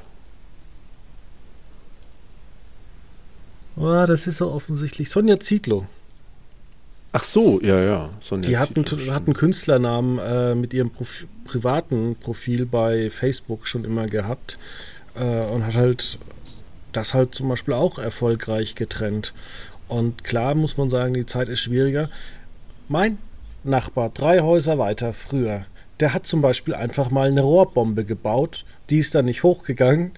Oh, 3.76 4.06
das 4.08 4.26
ist 4.26 4.38
so 4.38 4.52
offensichtlich. 4.52 5.10
Sonja 5.10 5.40
Zietlow. 5.40 5.86
Ach 7.12 7.24
so, 7.24 7.62
ja, 7.62 7.80
ja. 7.80 8.10
Sonja 8.20 8.50
die 8.50 8.58
hat 8.58 8.76
einen, 8.76 9.14
hat 9.14 9.26
einen 9.26 9.34
Künstlernamen 9.34 10.20
äh, 10.20 10.56
mit 10.56 10.74
ihrem 10.74 10.90
Profi 10.90 11.28
privaten 11.46 12.18
Profil 12.20 12.66
bei 12.66 13.10
Facebook 13.10 13.68
schon 13.68 13.86
immer 13.86 14.08
gehabt 14.08 14.60
äh, 15.16 15.46
und 15.46 15.66
hat 15.66 15.76
halt 15.76 16.20
das 16.92 17.14
halt 17.14 17.34
zum 17.34 17.48
Beispiel 17.48 17.74
auch 17.74 18.00
erfolgreich 18.00 18.76
getrennt. 18.76 19.34
Und 19.88 20.24
klar 20.24 20.56
muss 20.56 20.76
man 20.76 20.90
sagen, 20.90 21.14
die 21.14 21.26
Zeit 21.26 21.48
ist 21.48 21.62
schwieriger. 21.62 22.10
Mein 22.90 23.18
Nachbar, 23.64 24.10
drei 24.10 24.42
Häuser 24.42 24.78
weiter, 24.78 25.14
früher, 25.14 25.66
der 26.00 26.14
hat 26.14 26.28
zum 26.28 26.42
Beispiel 26.42 26.74
einfach 26.74 27.10
mal 27.10 27.28
eine 27.28 27.42
Rohrbombe 27.42 28.06
gebaut, 28.06 28.66
die 28.90 29.00
ist 29.00 29.16
dann 29.16 29.26
nicht 29.26 29.44
hochgegangen. 29.44 30.12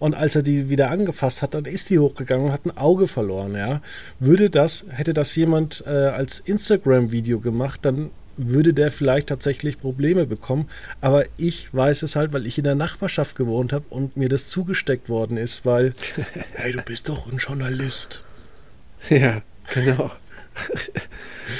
Und 0.00 0.14
als 0.14 0.34
er 0.34 0.42
die 0.42 0.68
wieder 0.68 0.90
angefasst 0.90 1.42
hat, 1.42 1.54
dann 1.54 1.66
ist 1.66 1.90
die 1.90 2.00
hochgegangen 2.00 2.46
und 2.46 2.52
hat 2.52 2.66
ein 2.66 2.76
Auge 2.76 3.06
verloren. 3.06 3.54
Ja, 3.54 3.82
würde 4.18 4.50
das, 4.50 4.86
hätte 4.88 5.14
das 5.14 5.36
jemand 5.36 5.84
äh, 5.86 5.90
als 5.90 6.40
Instagram-Video 6.40 7.38
gemacht, 7.38 7.80
dann 7.82 8.10
würde 8.36 8.72
der 8.72 8.90
vielleicht 8.90 9.28
tatsächlich 9.28 9.78
Probleme 9.78 10.26
bekommen. 10.26 10.68
Aber 11.00 11.24
ich 11.36 11.72
weiß 11.74 12.02
es 12.02 12.16
halt, 12.16 12.32
weil 12.32 12.46
ich 12.46 12.58
in 12.58 12.64
der 12.64 12.74
Nachbarschaft 12.74 13.36
gewohnt 13.36 13.72
habe 13.72 13.84
und 13.90 14.16
mir 14.16 14.28
das 14.28 14.48
zugesteckt 14.48 15.08
worden 15.08 15.36
ist, 15.36 15.66
weil, 15.66 15.92
hey, 16.54 16.72
du 16.72 16.82
bist 16.82 17.08
doch 17.08 17.30
ein 17.30 17.38
Journalist. 17.38 18.22
Ja, 19.10 19.42
genau. 19.72 20.10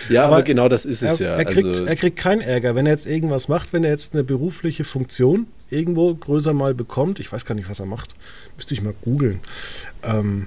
Ja, 0.09 0.25
aber, 0.25 0.37
aber, 0.37 0.43
genau 0.45 0.69
das 0.69 0.87
ist 0.87 1.03
es 1.03 1.21
er, 1.21 1.27
ja. 1.27 1.37
Er 1.37 1.45
kriegt, 1.45 1.67
also, 1.67 1.85
er 1.85 1.97
kriegt 1.97 2.17
keinen 2.17 2.41
Ärger, 2.41 2.75
wenn 2.75 2.87
er 2.87 2.93
jetzt 2.93 3.07
irgendwas 3.07 3.49
macht, 3.49 3.73
wenn 3.73 3.85
er 3.85 3.91
jetzt 3.91 4.15
eine 4.15 4.25
berufliche 4.25 4.85
Funktion 4.85 5.47
irgendwo 5.71 6.15
größer 6.15 6.53
mal 6.53 6.75
bekommt. 6.75 7.21
Ich 7.21 7.33
weiß 7.33 7.45
gar 7.45 7.55
nicht, 7.55 7.69
was 7.69 7.81
er 7.81 7.87
macht. 7.87 8.15
Müsste 8.57 8.75
ich 8.75 8.83
mal 8.83 8.95
googeln. 9.03 9.41
Ähm, 10.03 10.47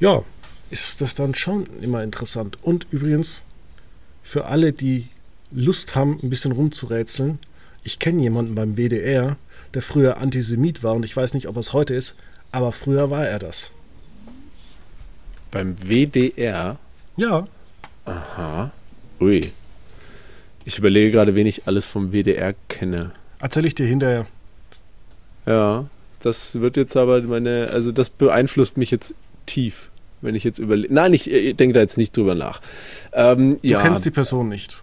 ja, 0.00 0.22
ist 0.70 1.00
das 1.00 1.14
dann 1.14 1.34
schon 1.34 1.66
immer 1.80 2.02
interessant. 2.02 2.58
Und 2.62 2.86
übrigens, 2.90 3.42
für 4.22 4.46
alle, 4.46 4.72
die 4.72 5.08
Lust 5.52 5.94
haben, 5.94 6.18
ein 6.22 6.30
bisschen 6.30 6.52
rumzurätseln, 6.52 7.38
ich 7.84 7.98
kenne 7.98 8.22
jemanden 8.22 8.54
beim 8.54 8.76
WDR, 8.76 9.36
der 9.74 9.82
früher 9.82 10.18
Antisemit 10.18 10.82
war 10.82 10.94
und 10.94 11.04
ich 11.04 11.16
weiß 11.16 11.34
nicht, 11.34 11.48
ob 11.48 11.56
er 11.56 11.60
es 11.60 11.72
heute 11.72 11.94
ist, 11.94 12.16
aber 12.50 12.72
früher 12.72 13.10
war 13.10 13.26
er 13.26 13.38
das. 13.38 13.70
Beim 15.50 15.76
WDR? 15.78 16.78
Ja. 17.16 17.46
Aha. 18.06 18.70
Ui. 19.20 19.52
Ich 20.64 20.78
überlege 20.78 21.12
gerade, 21.12 21.34
wen 21.34 21.46
ich 21.46 21.66
alles 21.66 21.84
vom 21.84 22.12
WDR 22.12 22.54
kenne. 22.68 23.12
Erzähle 23.38 23.68
ich 23.68 23.74
dir 23.74 23.86
hinterher. 23.86 24.26
Ja, 25.44 25.86
das 26.20 26.60
wird 26.60 26.76
jetzt 26.76 26.96
aber 26.96 27.22
meine, 27.22 27.68
also 27.70 27.92
das 27.92 28.10
beeinflusst 28.10 28.78
mich 28.78 28.90
jetzt 28.90 29.14
tief 29.44 29.90
wenn 30.20 30.34
ich 30.34 30.44
jetzt 30.44 30.58
überlege. 30.58 30.92
Nein, 30.92 31.14
ich, 31.14 31.30
ich 31.30 31.56
denke 31.56 31.74
da 31.74 31.80
jetzt 31.80 31.96
nicht 31.96 32.16
drüber 32.16 32.34
nach. 32.34 32.60
Ähm, 33.12 33.58
du 33.60 33.68
ja, 33.68 33.80
kennst 33.80 34.04
die 34.04 34.10
Person 34.10 34.48
nicht. 34.48 34.82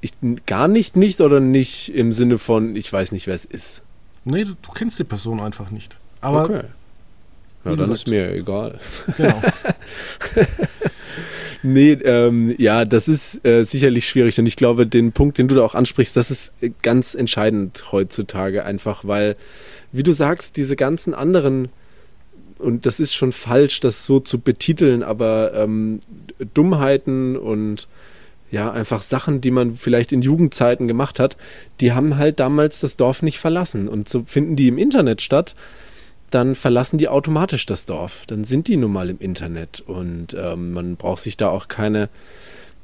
Ich, 0.00 0.12
gar 0.46 0.68
nicht, 0.68 0.96
nicht 0.96 1.20
oder 1.20 1.40
nicht 1.40 1.94
im 1.94 2.12
Sinne 2.12 2.38
von, 2.38 2.76
ich 2.76 2.92
weiß 2.92 3.12
nicht, 3.12 3.26
wer 3.26 3.34
es 3.34 3.44
ist. 3.44 3.82
Nee, 4.24 4.44
du, 4.44 4.54
du 4.54 4.72
kennst 4.72 4.98
die 4.98 5.04
Person 5.04 5.40
einfach 5.40 5.70
nicht. 5.70 5.96
Aber 6.20 6.44
okay. 6.44 6.62
Ja, 7.64 7.70
dann 7.70 7.76
gesagt, 7.76 7.98
ist 7.98 8.08
mir 8.08 8.32
egal. 8.32 8.78
Genau. 9.16 9.42
nee, 11.62 11.92
ähm, 11.92 12.54
ja, 12.58 12.84
das 12.84 13.08
ist 13.08 13.44
äh, 13.44 13.62
sicherlich 13.64 14.08
schwierig 14.08 14.38
und 14.38 14.46
ich 14.46 14.56
glaube, 14.56 14.86
den 14.86 15.12
Punkt, 15.12 15.38
den 15.38 15.48
du 15.48 15.54
da 15.54 15.62
auch 15.62 15.74
ansprichst, 15.74 16.16
das 16.16 16.30
ist 16.30 16.52
ganz 16.82 17.14
entscheidend 17.14 17.92
heutzutage 17.92 18.64
einfach, 18.64 19.04
weil, 19.04 19.36
wie 19.92 20.02
du 20.02 20.12
sagst, 20.12 20.56
diese 20.56 20.76
ganzen 20.76 21.14
anderen 21.14 21.68
und 22.58 22.86
das 22.86 23.00
ist 23.00 23.14
schon 23.14 23.32
falsch, 23.32 23.80
das 23.80 24.04
so 24.04 24.20
zu 24.20 24.40
betiteln, 24.40 25.02
aber 25.02 25.52
ähm, 25.54 26.00
Dummheiten 26.54 27.36
und 27.36 27.88
ja, 28.50 28.70
einfach 28.70 29.02
Sachen, 29.02 29.40
die 29.40 29.50
man 29.50 29.74
vielleicht 29.74 30.10
in 30.10 30.22
Jugendzeiten 30.22 30.88
gemacht 30.88 31.20
hat, 31.20 31.36
die 31.80 31.92
haben 31.92 32.16
halt 32.16 32.40
damals 32.40 32.80
das 32.80 32.96
Dorf 32.96 33.22
nicht 33.22 33.38
verlassen. 33.38 33.88
Und 33.88 34.08
so 34.08 34.24
finden 34.26 34.56
die 34.56 34.68
im 34.68 34.78
Internet 34.78 35.20
statt, 35.20 35.54
dann 36.30 36.54
verlassen 36.54 36.98
die 36.98 37.08
automatisch 37.08 37.66
das 37.66 37.86
Dorf. 37.86 38.24
Dann 38.26 38.44
sind 38.44 38.68
die 38.68 38.76
nun 38.76 38.92
mal 38.92 39.10
im 39.10 39.18
Internet. 39.18 39.80
Und 39.86 40.36
ähm, 40.38 40.72
man 40.72 40.96
braucht 40.96 41.22
sich 41.22 41.36
da 41.36 41.48
auch 41.48 41.68
keine 41.68 42.08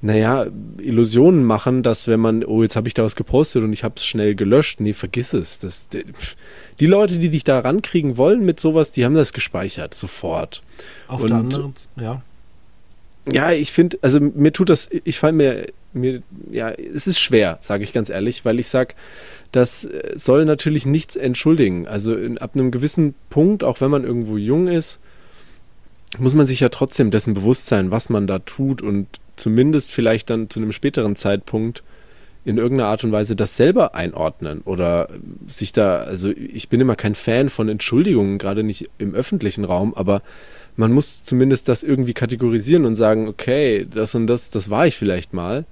naja, 0.04 0.46
Illusionen 0.78 1.44
machen, 1.44 1.82
dass 1.82 2.08
wenn 2.08 2.20
man, 2.20 2.44
oh, 2.44 2.62
jetzt 2.62 2.76
habe 2.76 2.88
ich 2.88 2.94
da 2.94 3.04
was 3.04 3.16
gepostet 3.16 3.62
und 3.62 3.72
ich 3.72 3.84
habe 3.84 3.94
es 3.96 4.04
schnell 4.04 4.34
gelöscht. 4.34 4.80
Nee, 4.80 4.92
vergiss 4.92 5.32
es. 5.32 5.60
Das, 5.60 5.88
die 6.78 6.86
Leute, 6.86 7.18
die 7.18 7.30
dich 7.30 7.42
da 7.42 7.60
rankriegen 7.60 8.18
wollen 8.18 8.44
mit 8.44 8.60
sowas, 8.60 8.92
die 8.92 9.06
haben 9.06 9.14
das 9.14 9.32
gespeichert, 9.32 9.94
sofort. 9.94 10.62
Auf 11.08 11.22
und, 11.22 11.30
der 11.30 11.36
anderen, 11.38 11.74
ja. 11.96 12.22
Ja, 13.30 13.52
ich 13.52 13.72
finde, 13.72 13.98
also 14.02 14.20
mir 14.20 14.52
tut 14.52 14.68
das, 14.68 14.90
ich 15.04 15.18
fall 15.18 15.32
mir, 15.32 15.66
mir, 15.94 16.22
ja, 16.50 16.70
es 16.70 17.06
ist 17.06 17.18
schwer, 17.18 17.58
sage 17.60 17.82
ich 17.82 17.92
ganz 17.92 18.10
ehrlich, 18.10 18.44
weil 18.44 18.58
ich 18.58 18.68
sag, 18.68 18.94
das 19.50 19.88
soll 20.14 20.44
natürlich 20.44 20.84
nichts 20.84 21.16
entschuldigen. 21.16 21.86
Also 21.86 22.14
in, 22.14 22.38
ab 22.38 22.50
einem 22.54 22.70
gewissen 22.70 23.14
Punkt, 23.30 23.64
auch 23.64 23.80
wenn 23.80 23.90
man 23.90 24.04
irgendwo 24.04 24.36
jung 24.36 24.68
ist, 24.68 25.00
muss 26.18 26.34
man 26.34 26.46
sich 26.46 26.60
ja 26.60 26.68
trotzdem 26.68 27.10
dessen 27.10 27.34
bewusst 27.34 27.66
sein, 27.66 27.90
was 27.90 28.08
man 28.08 28.26
da 28.26 28.40
tut 28.40 28.82
und 28.82 29.06
zumindest 29.36 29.90
vielleicht 29.90 30.30
dann 30.30 30.50
zu 30.50 30.60
einem 30.60 30.72
späteren 30.72 31.16
Zeitpunkt 31.16 31.82
in 32.44 32.58
irgendeiner 32.58 32.90
Art 32.90 33.04
und 33.04 33.12
Weise 33.12 33.36
das 33.36 33.56
selber 33.56 33.94
einordnen 33.94 34.60
oder 34.64 35.08
sich 35.48 35.72
da, 35.72 36.00
also 36.02 36.30
ich 36.30 36.68
bin 36.68 36.80
immer 36.80 36.94
kein 36.94 37.14
Fan 37.14 37.48
von 37.48 37.68
Entschuldigungen, 37.68 38.38
gerade 38.38 38.62
nicht 38.62 38.90
im 38.98 39.14
öffentlichen 39.14 39.64
Raum, 39.64 39.94
aber 39.94 40.22
man 40.76 40.92
muss 40.92 41.24
zumindest 41.24 41.68
das 41.68 41.82
irgendwie 41.82 42.14
kategorisieren 42.14 42.84
und 42.84 42.96
sagen, 42.96 43.28
okay, 43.28 43.86
das 43.92 44.14
und 44.14 44.26
das, 44.26 44.50
das 44.50 44.70
war 44.70 44.86
ich 44.86 44.96
vielleicht 44.96 45.32
mal. 45.32 45.64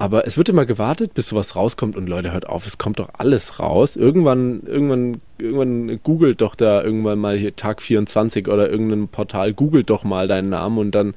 Aber 0.00 0.28
es 0.28 0.38
wird 0.38 0.48
immer 0.48 0.64
gewartet, 0.64 1.14
bis 1.14 1.26
sowas 1.28 1.56
rauskommt 1.56 1.96
und 1.96 2.08
Leute, 2.08 2.30
hört 2.30 2.48
auf, 2.48 2.68
es 2.68 2.78
kommt 2.78 3.00
doch 3.00 3.08
alles 3.18 3.58
raus. 3.58 3.96
Irgendwann, 3.96 4.62
irgendwann, 4.64 5.20
irgendwann 5.38 6.00
googelt 6.04 6.40
doch 6.40 6.54
da 6.54 6.84
irgendwann 6.84 7.18
mal 7.18 7.36
hier 7.36 7.56
Tag 7.56 7.82
24 7.82 8.46
oder 8.46 8.70
irgendein 8.70 9.08
Portal, 9.08 9.52
googelt 9.52 9.90
doch 9.90 10.04
mal 10.04 10.28
deinen 10.28 10.50
Namen 10.50 10.78
und 10.78 10.94
dann 10.94 11.14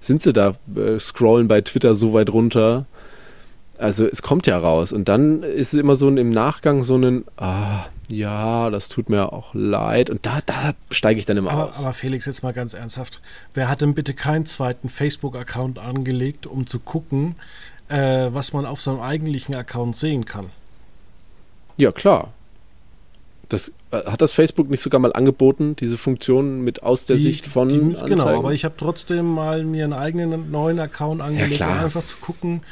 sind 0.00 0.22
sie 0.22 0.32
da, 0.32 0.54
äh, 0.74 0.98
scrollen 0.98 1.46
bei 1.46 1.60
Twitter 1.60 1.94
so 1.94 2.14
weit 2.14 2.30
runter. 2.30 2.86
Also 3.78 4.06
es 4.06 4.22
kommt 4.22 4.46
ja 4.46 4.58
raus 4.58 4.92
und 4.92 5.08
dann 5.08 5.42
ist 5.42 5.74
es 5.74 5.80
immer 5.80 5.96
so 5.96 6.08
ein, 6.08 6.16
im 6.16 6.30
Nachgang 6.30 6.84
so 6.84 6.96
ein, 6.96 7.24
ah, 7.36 7.86
ja, 8.08 8.70
das 8.70 8.88
tut 8.88 9.08
mir 9.08 9.32
auch 9.32 9.54
leid 9.54 10.10
und 10.10 10.24
da, 10.26 10.38
da 10.44 10.74
steige 10.90 11.18
ich 11.18 11.26
dann 11.26 11.36
immer 11.36 11.50
aber, 11.50 11.68
aus. 11.70 11.78
Aber 11.80 11.92
Felix, 11.92 12.26
jetzt 12.26 12.42
mal 12.42 12.52
ganz 12.52 12.74
ernsthaft, 12.74 13.20
wer 13.54 13.68
hat 13.68 13.80
denn 13.80 13.94
bitte 13.94 14.14
keinen 14.14 14.46
zweiten 14.46 14.88
Facebook-Account 14.88 15.78
angelegt, 15.78 16.46
um 16.46 16.66
zu 16.66 16.78
gucken, 16.78 17.34
äh, 17.88 18.28
was 18.30 18.52
man 18.52 18.66
auf 18.66 18.80
seinem 18.80 19.00
eigentlichen 19.00 19.54
Account 19.54 19.96
sehen 19.96 20.26
kann? 20.26 20.50
Ja, 21.76 21.90
klar. 21.90 22.32
Das, 23.48 23.72
äh, 23.90 24.04
hat 24.04 24.22
das 24.22 24.32
Facebook 24.32 24.70
nicht 24.70 24.80
sogar 24.80 25.00
mal 25.00 25.12
angeboten, 25.12 25.76
diese 25.76 25.98
Funktion 25.98 26.62
mit 26.62 26.82
aus 26.82 27.06
der 27.06 27.16
Die- 27.16 27.22
Sicht 27.22 27.46
von 27.46 27.68
die, 27.68 27.76
Anzeigen? 27.80 28.16
Genau, 28.16 28.38
aber 28.38 28.52
ich 28.52 28.64
habe 28.64 28.74
trotzdem 28.78 29.26
mal 29.26 29.64
mir 29.64 29.84
einen 29.84 29.92
eigenen 29.92 30.50
neuen 30.50 30.78
Account 30.78 31.20
angelegt, 31.20 31.52
um 31.52 31.56
klar. 31.56 31.84
einfach 31.84 32.04
zu 32.04 32.16
gucken. 32.18 32.62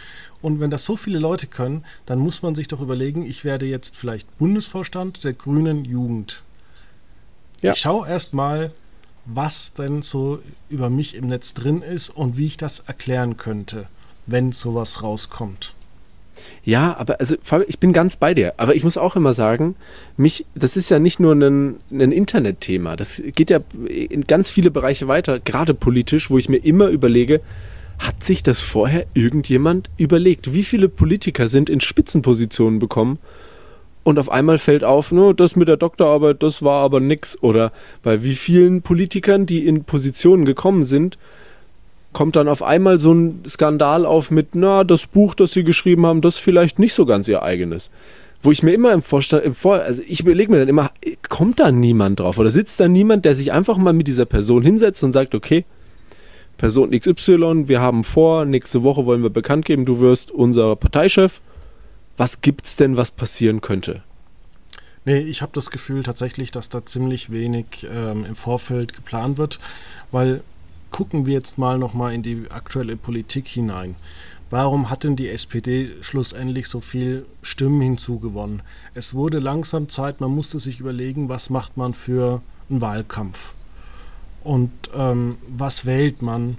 Und 0.43 0.61
wenn 0.61 0.71
das 0.71 0.85
so 0.85 0.97
viele 0.97 1.19
Leute 1.19 1.47
können, 1.47 1.85
dann 2.07 2.19
muss 2.19 2.43
man 2.43 2.55
sich 2.55 2.69
doch 2.69 2.81
überlegen, 2.81 3.25
ich 3.25 3.45
werde 3.45 3.67
jetzt 3.67 3.97
vielleicht 3.97 4.39
Bundesvorstand 4.39 5.25
der 5.25 5.35
Grünen 5.35 5.85
Jugend. 5.85 6.43
Ja. 7.61 7.73
Ich 7.73 7.81
schaue 7.81 8.09
erst 8.09 8.33
mal, 8.33 8.73
was 9.27 9.75
denn 9.75 10.03
so 10.03 10.41
über 10.69 10.89
mich 10.89 11.15
im 11.15 11.27
Netz 11.27 11.55
drin 11.55 11.83
ist 11.83 12.11
und 12.11 12.37
wie 12.37 12.47
ich 12.47 12.57
das 12.57 12.81
erklären 12.81 13.37
könnte, 13.37 13.87
wenn 14.27 14.53
sowas 14.53 15.03
rauskommt. 15.03 15.75
Ja, 16.65 16.97
aber 16.99 17.21
also 17.21 17.37
ich 17.67 17.79
bin 17.79 17.93
ganz 17.93 18.17
bei 18.17 18.35
dir. 18.35 18.55
Aber 18.57 18.75
ich 18.75 18.85
muss 18.85 18.97
auch 18.97 19.17
immer 19.17 19.35
sagen, 19.35 19.77
mich, 20.17 20.47
das 20.55 20.77
ist 20.77 20.91
ja 20.91 20.99
nicht 20.99 21.21
nur 21.21 21.35
ein, 21.35 21.81
ein 21.91 22.13
Internetthema. 22.13 22.97
Das 22.97 23.23
geht 23.35 23.51
ja 23.51 23.61
in 23.87 24.27
ganz 24.27 24.49
viele 24.49 24.71
Bereiche 24.71 25.09
weiter, 25.09 25.39
gerade 25.39 25.75
politisch, 25.75 26.31
wo 26.31 26.39
ich 26.39 26.49
mir 26.49 26.59
immer 26.59 26.89
überlege, 26.89 27.41
hat 28.01 28.25
sich 28.25 28.43
das 28.43 28.61
vorher 28.61 29.07
irgendjemand 29.15 29.91
überlegt? 29.99 30.55
Wie 30.55 30.65
viele 30.65 30.89
Politiker 30.89 31.49
sind 31.49 31.71
in 31.71 31.81
Spitzenpositionen 31.81 32.79
bekommen? 32.79 33.19
Und 34.03 34.19
auf 34.19 34.31
einmal 34.31 34.57
fällt 34.57 34.83
auf, 34.83 35.13
no, 35.13 35.35
das 35.35 35.55
mit 35.55 35.69
der 35.69 35.77
Doktorarbeit, 35.77 36.43
das 36.43 36.63
war 36.63 36.83
aber 36.83 37.01
nix. 37.01 37.41
Oder 37.43 37.73
bei 38.03 38.25
wie 38.25 38.35
vielen 38.35 38.81
Politikern, 38.81 39.45
die 39.45 39.67
in 39.67 39.85
Positionen 39.85 40.47
gekommen 40.47 40.85
sind, 40.85 41.19
kommt 42.15 42.37
dann 42.37 42.49
auf 42.49 42.63
einmal 42.63 42.99
so 42.99 43.13
ein 43.13 43.43
Skandal 43.47 44.07
auf 44.07 44.31
mit, 44.31 44.55
na, 44.55 44.83
das 44.83 45.07
Buch, 45.07 45.35
das 45.35 45.53
sie 45.53 45.63
geschrieben 45.63 46.07
haben, 46.07 46.23
das 46.23 46.37
ist 46.37 46.41
vielleicht 46.41 46.79
nicht 46.79 46.95
so 46.95 47.05
ganz 47.05 47.29
ihr 47.29 47.43
eigenes. 47.43 47.91
Wo 48.43 48.51
ich 48.51 48.63
mir 48.63 48.73
immer 48.73 48.95
im 48.95 49.03
Vorstand, 49.03 49.45
im 49.45 49.55
Vor 49.55 49.83
also 49.83 50.01
ich 50.07 50.21
überlege 50.21 50.51
mir 50.51 50.59
dann 50.59 50.69
immer, 50.69 50.91
kommt 51.29 51.61
da 51.61 51.71
niemand 51.71 52.21
drauf? 52.21 52.39
Oder 52.39 52.51
sitzt 52.51 52.81
da 52.81 52.89
niemand, 52.89 53.27
der 53.27 53.37
sich 53.37 53.53
einfach 53.53 53.77
mal 53.77 53.93
mit 53.93 54.09
dieser 54.09 54.25
Person 54.25 54.63
hinsetzt 54.63 55.05
und 55.05 55.13
sagt, 55.13 55.35
okay, 55.35 55.67
Person 56.61 56.91
XY, 56.91 57.69
wir 57.69 57.81
haben 57.81 58.05
vor, 58.05 58.45
nächste 58.45 58.83
Woche 58.83 59.07
wollen 59.07 59.23
wir 59.23 59.31
bekannt 59.31 59.65
geben, 59.65 59.87
du 59.87 59.99
wirst 59.99 60.31
unser 60.31 60.77
Parteichef. 60.77 61.41
Was 62.19 62.43
gibt's 62.43 62.77
denn, 62.77 62.99
was 62.99 63.13
passieren 63.13 63.63
könnte? 63.63 64.03
Nee, 65.07 65.21
ich 65.21 65.41
habe 65.41 65.53
das 65.55 65.71
Gefühl 65.71 66.03
tatsächlich, 66.03 66.51
dass 66.51 66.69
da 66.69 66.85
ziemlich 66.85 67.31
wenig 67.31 67.89
ähm, 67.91 68.27
im 68.27 68.35
Vorfeld 68.35 68.93
geplant 68.93 69.39
wird, 69.39 69.59
weil 70.11 70.43
gucken 70.91 71.25
wir 71.25 71.33
jetzt 71.33 71.57
mal 71.57 71.79
nochmal 71.79 72.13
in 72.13 72.23
die 72.23 72.51
aktuelle 72.51 72.97
Politik 72.99 73.49
hinein. 73.49 73.95
Warum 74.51 74.91
hat 74.91 75.05
denn 75.05 75.17
die 75.17 75.31
SPD 75.31 75.89
schlussendlich 76.03 76.69
so 76.69 76.83
viel 76.83 77.25
Stimmen 77.41 77.81
hinzugewonnen? 77.81 78.61
Es 78.93 79.15
wurde 79.15 79.39
langsam 79.39 79.89
Zeit, 79.89 80.21
man 80.21 80.31
musste 80.31 80.59
sich 80.59 80.79
überlegen, 80.79 81.31
was 81.31 81.49
macht 81.49 81.79
man 81.79 81.95
für 81.95 82.43
einen 82.69 82.83
Wahlkampf 82.83 83.55
und 84.45 84.71
ähm, 84.95 85.39
was 85.49 85.87
wählt 85.87 86.23
man. 86.23 86.59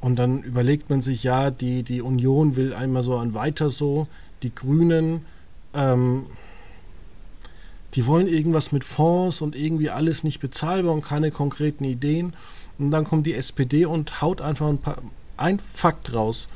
Und 0.00 0.16
dann 0.16 0.42
überlegt 0.42 0.88
man 0.88 1.02
sich, 1.02 1.22
ja, 1.24 1.50
die, 1.50 1.82
die 1.82 2.00
Union 2.00 2.56
will 2.56 2.72
einmal 2.72 3.02
so 3.02 3.18
ein 3.18 3.34
weiter 3.34 3.68
so, 3.68 4.06
die 4.42 4.54
Grünen 4.54 5.26
ähm, 5.74 6.24
die 7.94 8.06
wollen 8.06 8.28
irgendwas 8.28 8.72
mit 8.72 8.84
Fonds 8.84 9.40
und 9.40 9.56
irgendwie 9.56 9.90
alles 9.90 10.22
nicht 10.22 10.40
bezahlbar 10.40 10.94
und 10.94 11.04
keine 11.04 11.30
konkreten 11.30 11.84
Ideen. 11.84 12.34
Und 12.78 12.90
dann 12.90 13.04
kommt 13.04 13.26
die 13.26 13.34
SPD 13.34 13.84
und 13.84 14.22
haut 14.22 14.40
einfach 14.40 14.68
ein, 14.68 14.78
paar, 14.78 14.98
ein 15.36 15.58
Fakt 15.58 16.12
raus, 16.12 16.48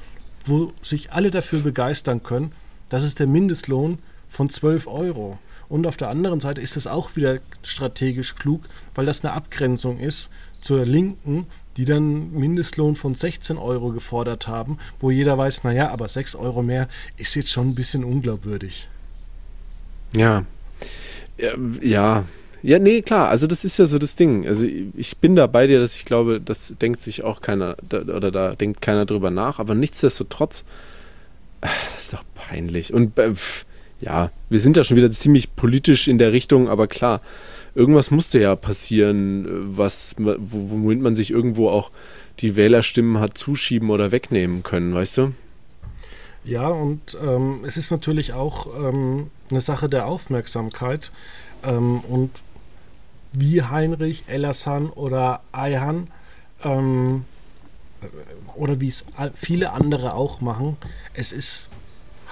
wo 0.45 0.73
sich 0.81 1.13
alle 1.13 1.31
dafür 1.31 1.61
begeistern 1.61 2.23
können. 2.23 2.53
Das 2.89 3.03
ist 3.03 3.19
der 3.19 3.27
Mindestlohn 3.27 3.99
von 4.29 4.49
12 4.49 4.87
Euro. 4.87 5.39
Und 5.69 5.87
auf 5.87 5.97
der 5.97 6.09
anderen 6.09 6.41
Seite 6.41 6.61
ist 6.61 6.77
das 6.77 6.87
auch 6.87 7.17
wieder 7.17 7.39
strategisch 7.63 8.37
klug, 8.37 8.63
weil 8.95 9.07
das 9.07 9.25
eine 9.25 9.33
Abgrenzung 9.33 9.99
ist 9.99 10.31
zur 10.61 10.85
Linken, 10.87 11.47
die 11.77 11.85
dann 11.85 12.33
Mindestlohn 12.33 12.95
von 12.95 13.15
16 13.15 13.59
Euro 13.59 13.93
gefordert 13.93 14.49
haben, 14.49 14.79
wo 14.99 15.11
jeder 15.11 15.37
weiß, 15.37 15.65
naja, 15.65 15.91
aber 15.91 16.09
6 16.09 16.37
Euro 16.37 16.63
mehr 16.63 16.89
ist 17.17 17.35
jetzt 17.35 17.51
schon 17.51 17.69
ein 17.69 17.75
bisschen 17.75 18.05
unglaubwürdig. 18.05 18.89
Ja. 20.17 20.45
Ja, 21.37 21.55
ja. 22.63 22.79
Nee, 22.79 23.03
klar, 23.03 23.29
also 23.29 23.47
das 23.47 23.65
ist 23.65 23.79
ja 23.79 23.87
so 23.87 23.99
das 23.99 24.17
Ding. 24.17 24.47
Also 24.47 24.65
ich 24.65 25.19
bin 25.19 25.37
da 25.37 25.47
bei 25.47 25.67
dir, 25.67 25.81
dass 25.81 25.97
ich 25.97 26.05
glaube, 26.05 26.41
das 26.41 26.75
denkt 26.81 27.01
sich 27.01 27.23
auch 27.25 27.41
keiner, 27.41 27.77
oder 27.93 28.31
da 28.31 28.55
denkt 28.55 28.81
keiner 28.81 29.05
drüber 29.05 29.31
nach, 29.31 29.59
aber 29.59 29.75
nichtsdestotrotz, 29.75 30.65
das 31.61 32.05
ist 32.05 32.13
doch 32.15 32.25
peinlich. 32.35 32.95
Und 32.95 33.19
äh, 33.19 33.35
pff, 33.35 33.67
ja, 34.05 34.31
wir 34.51 34.61
sind 34.61 34.77
ja 34.77 34.85
schon 34.85 34.97
wieder 34.97 35.11
ziemlich 35.11 35.57
politisch 35.57 36.09
in 36.09 36.19
der 36.19 36.33
Richtung, 36.33 36.69
aber 36.69 36.87
klar, 36.87 37.21
irgendwas 37.75 38.11
musste 38.11 38.39
ja 38.39 38.55
passieren, 38.55 39.47
äh, 39.47 39.79
was, 39.79 40.17
wo- 40.19 40.37
womit 40.39 41.01
man 41.01 41.17
sich 41.17 41.31
irgendwo 41.31 41.71
auch 41.71 41.91
die 42.41 42.55
Wählerstimmen 42.57 43.19
hat 43.19 43.39
zuschieben 43.39 43.91
oder 43.91 44.13
wegnehmen 44.13 44.63
können, 44.63 44.95
weißt 44.95 45.19
du? 45.19 45.33
Ja, 46.45 46.69
und 46.69 47.17
ähm, 47.23 47.65
es 47.67 47.79
ist 47.79 47.91
natürlich 47.91 48.35
auch 48.35 48.67
ähm, 48.79 49.31
eine 49.51 49.63
Sache 49.63 49.89
der 49.89 50.07
Aufmerksamkeit. 50.07 51.11
Ähm, 51.65 52.01
und 52.01 52.31
wie 53.33 53.63
Heinrich, 53.63 54.25
Ellersan 54.27 54.91
oder 54.91 55.41
Ayhan 55.53 56.09
ähm, 56.63 57.25
oder 58.55 58.81
wie 58.81 58.89
es 58.89 59.07
viele 59.35 59.73
andere 59.73 60.15
auch 60.15 60.43
machen, 60.43 60.77
es 61.15 61.33
ist 61.33 61.71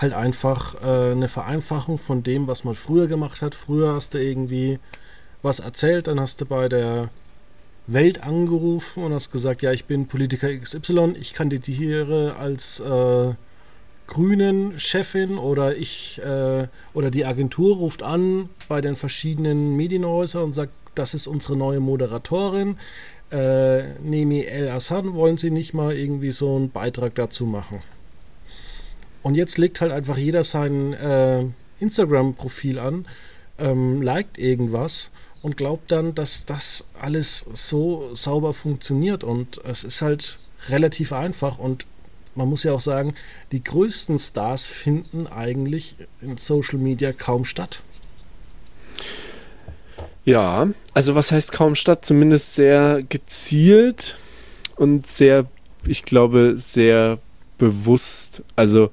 halt 0.03 0.13
einfach 0.13 0.75
äh, 0.83 1.13
eine 1.13 1.29
Vereinfachung 1.29 1.99
von 1.99 2.23
dem, 2.23 2.47
was 2.47 2.65
man 2.65 2.75
früher 2.75 3.07
gemacht 3.07 3.41
hat. 3.41 3.55
Früher 3.55 3.95
hast 3.95 4.15
du 4.15 4.19
irgendwie 4.19 4.79
was 5.43 5.61
erzählt, 5.61 6.07
dann 6.07 6.21
hast 6.21 6.41
du 6.41 6.47
bei 6.47 6.69
der 6.69 7.09
Welt 7.87 8.23
angerufen 8.23 9.05
und 9.05 9.13
hast 9.13 9.33
gesagt, 9.33 9.63
ja, 9.63 9.73
ich 9.73 9.87
bin 9.87 10.07
Politiker 10.07 10.49
XY, 10.55 11.15
ich 11.21 11.35
kandidiere 11.35 12.37
als 12.37 12.81
äh, 12.81 13.35
grünen 14.07 14.79
Chefin 14.79 15.39
oder 15.39 15.77
ich 15.77 16.21
äh, 16.25 16.69
oder 16.95 17.11
die 17.11 17.25
Agentur 17.25 17.77
ruft 17.77 18.03
an 18.03 18.49
bei 18.69 18.81
den 18.81 18.95
verschiedenen 18.95 19.77
Medienhäusern 19.77 20.45
und 20.45 20.53
sagt, 20.53 20.73
das 20.95 21.15
ist 21.15 21.27
unsere 21.27 21.57
neue 21.57 21.81
Moderatorin. 21.81 22.77
Äh, 23.31 23.95
Nemi 24.01 24.43
El 24.43 24.71
Hassan, 24.71 25.15
wollen 25.15 25.39
Sie 25.39 25.51
nicht 25.51 25.73
mal 25.73 25.97
irgendwie 25.97 26.31
so 26.31 26.55
einen 26.55 26.71
Beitrag 26.71 27.15
dazu 27.15 27.47
machen? 27.47 27.83
Und 29.23 29.35
jetzt 29.35 29.59
legt 29.59 29.81
halt 29.81 29.93
einfach 29.93 30.17
jeder 30.17 30.45
sein 30.45 30.93
äh, 30.93 31.45
Instagram-Profil 31.81 32.79
an, 32.79 33.07
ähm, 33.59 34.03
liked 34.03 34.39
irgendwas 34.39 35.11
und 35.43 35.57
glaubt 35.57 35.91
dann, 35.93 36.15
dass 36.15 36.47
das 36.47 36.89
alles 37.01 37.47
so 37.53 38.15
sauber 38.15 38.55
funktioniert. 38.55 39.25
Und 39.25 39.61
es 39.65 39.85
ist 39.85 40.03
halt 40.03 40.39
relativ 40.69 41.13
einfach 41.13 41.59
und 41.59 41.87
man 42.35 42.49
muss 42.49 42.63
ja 42.65 42.73
auch 42.73 42.81
sagen, 42.81 43.15
die 43.51 43.63
größten 43.63 44.19
Stars 44.19 44.67
finden 44.67 45.27
eigentlich 45.27 45.97
in 46.23 46.39
Social 46.39 46.79
Media 46.79 47.13
kaum 47.13 47.45
statt. 47.45 47.83
Ja, 50.25 50.69
also 50.95 51.15
was 51.15 51.33
heißt 51.33 51.53
kaum 51.53 51.75
statt? 51.75 52.05
Zumindest 52.05 52.55
sehr 52.55 53.03
gezielt 53.03 54.17
und 54.77 55.07
sehr, 55.07 55.47
ich 55.85 56.05
glaube, 56.05 56.55
sehr 56.57 57.19
bewusst. 57.59 58.43
Also 58.57 58.91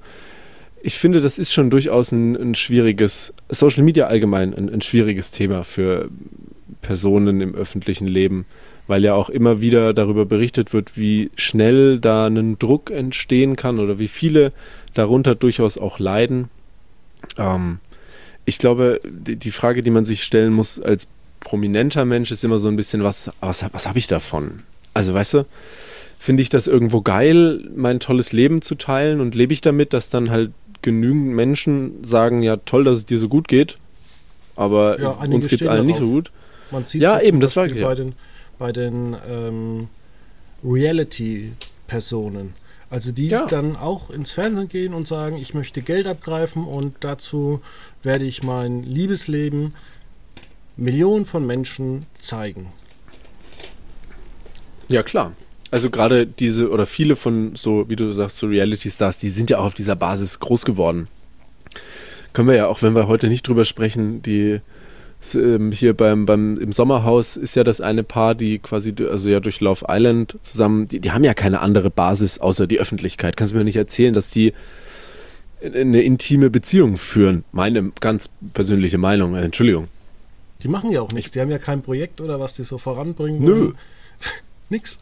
ich 0.82 0.98
finde, 0.98 1.20
das 1.20 1.38
ist 1.38 1.52
schon 1.52 1.70
durchaus 1.70 2.12
ein, 2.12 2.36
ein 2.36 2.54
schwieriges, 2.54 3.32
Social 3.48 3.82
Media 3.82 4.06
allgemein 4.06 4.54
ein, 4.54 4.72
ein 4.72 4.82
schwieriges 4.82 5.30
Thema 5.30 5.64
für 5.64 6.08
Personen 6.82 7.40
im 7.40 7.54
öffentlichen 7.54 8.06
Leben, 8.06 8.46
weil 8.86 9.04
ja 9.04 9.14
auch 9.14 9.28
immer 9.28 9.60
wieder 9.60 9.92
darüber 9.92 10.24
berichtet 10.24 10.72
wird, 10.72 10.96
wie 10.96 11.30
schnell 11.36 11.98
da 12.00 12.26
ein 12.26 12.58
Druck 12.58 12.90
entstehen 12.90 13.56
kann 13.56 13.78
oder 13.78 13.98
wie 13.98 14.08
viele 14.08 14.52
darunter 14.94 15.34
durchaus 15.34 15.78
auch 15.78 15.98
leiden. 15.98 16.48
Ähm, 17.36 17.78
ich 18.46 18.58
glaube, 18.58 19.00
die, 19.04 19.36
die 19.36 19.50
Frage, 19.50 19.82
die 19.82 19.90
man 19.90 20.04
sich 20.04 20.24
stellen 20.24 20.52
muss 20.52 20.80
als 20.80 21.08
prominenter 21.40 22.04
Mensch, 22.04 22.30
ist 22.30 22.44
immer 22.44 22.58
so 22.58 22.68
ein 22.68 22.76
bisschen, 22.76 23.04
was, 23.04 23.30
was, 23.40 23.64
was 23.72 23.86
habe 23.86 23.98
ich 23.98 24.06
davon? 24.06 24.62
Also, 24.94 25.14
weißt 25.14 25.34
du, 25.34 25.46
finde 26.20 26.42
ich 26.42 26.50
das 26.50 26.66
irgendwo 26.66 27.00
geil, 27.00 27.66
mein 27.74 27.98
tolles 27.98 28.32
Leben 28.32 28.60
zu 28.60 28.74
teilen 28.74 29.22
und 29.22 29.34
lebe 29.34 29.54
ich 29.54 29.62
damit, 29.62 29.94
dass 29.94 30.10
dann 30.10 30.28
halt 30.28 30.52
genügend 30.82 31.28
Menschen 31.34 32.04
sagen, 32.04 32.42
ja, 32.42 32.58
toll, 32.58 32.84
dass 32.84 32.98
es 32.98 33.06
dir 33.06 33.18
so 33.18 33.26
gut 33.28 33.48
geht, 33.48 33.78
aber 34.54 35.00
Ja, 35.00 35.08
uns 35.12 35.46
geht 35.48 35.62
es 35.62 35.66
allen 35.66 35.86
nicht 35.86 35.98
so 35.98 36.06
gut. 36.06 36.30
Man 36.70 36.84
sieht 36.84 37.00
Ja, 37.00 37.18
eben, 37.20 37.40
das 37.40 37.56
war- 37.56 37.64
Beispiel 37.64 37.80
ja. 37.80 37.88
bei 37.88 37.94
den, 37.94 38.12
bei 38.58 38.70
den 38.70 39.16
ähm, 39.30 39.88
Reality-Personen. 40.62 42.52
Also 42.90 43.12
die 43.12 43.28
ja. 43.28 43.46
dann 43.46 43.76
auch 43.76 44.10
ins 44.10 44.32
Fernsehen 44.32 44.68
gehen 44.68 44.92
und 44.92 45.08
sagen, 45.08 45.38
ich 45.38 45.54
möchte 45.54 45.80
Geld 45.80 46.06
abgreifen 46.06 46.64
und 46.66 46.96
dazu 47.00 47.62
werde 48.02 48.24
ich 48.26 48.42
mein 48.42 48.82
Liebesleben 48.82 49.74
Millionen 50.76 51.24
von 51.24 51.46
Menschen 51.46 52.04
zeigen. 52.18 52.66
Ja, 54.88 55.02
klar. 55.02 55.32
Also 55.70 55.90
gerade 55.90 56.26
diese 56.26 56.70
oder 56.70 56.86
viele 56.86 57.16
von 57.16 57.54
so, 57.54 57.88
wie 57.88 57.96
du 57.96 58.12
sagst, 58.12 58.38
so 58.38 58.46
Reality 58.48 58.90
Stars, 58.90 59.18
die 59.18 59.28
sind 59.28 59.50
ja 59.50 59.58
auch 59.58 59.66
auf 59.66 59.74
dieser 59.74 59.96
Basis 59.96 60.40
groß 60.40 60.64
geworden. 60.64 61.08
Können 62.32 62.48
wir 62.48 62.56
ja 62.56 62.66
auch, 62.66 62.82
wenn 62.82 62.94
wir 62.94 63.06
heute 63.06 63.28
nicht 63.28 63.46
drüber 63.46 63.64
sprechen, 63.64 64.22
die 64.22 64.60
ähm, 65.34 65.70
hier 65.72 65.94
beim, 65.94 66.26
beim 66.26 66.58
im 66.58 66.72
Sommerhaus 66.72 67.36
ist 67.36 67.54
ja 67.54 67.64
das 67.64 67.80
eine 67.80 68.02
Paar, 68.02 68.34
die 68.34 68.58
quasi 68.58 68.94
also 69.08 69.28
ja 69.28 69.40
durch 69.40 69.60
Love 69.60 69.84
Island 69.88 70.38
zusammen, 70.42 70.88
die, 70.88 71.00
die 71.00 71.12
haben 71.12 71.24
ja 71.24 71.34
keine 71.34 71.60
andere 71.60 71.90
Basis 71.90 72.38
außer 72.38 72.66
die 72.66 72.80
Öffentlichkeit. 72.80 73.36
Kannst 73.36 73.52
du 73.52 73.58
mir 73.58 73.64
nicht 73.64 73.76
erzählen, 73.76 74.14
dass 74.14 74.30
die 74.30 74.54
eine 75.62 76.02
intime 76.02 76.50
Beziehung 76.50 76.96
führen? 76.96 77.44
Meine 77.52 77.92
ganz 78.00 78.30
persönliche 78.54 78.98
Meinung. 78.98 79.34
Äh, 79.36 79.42
Entschuldigung. 79.42 79.88
Die 80.62 80.68
machen 80.68 80.90
ja 80.90 81.00
auch 81.00 81.12
nichts. 81.12 81.32
Die 81.32 81.40
haben 81.40 81.50
ja 81.50 81.58
kein 81.58 81.82
Projekt 81.82 82.20
oder 82.20 82.40
was 82.40 82.54
die 82.54 82.64
so 82.64 82.78
voranbringen. 82.78 83.42
Nö. 83.42 83.72
Nix. 84.68 84.98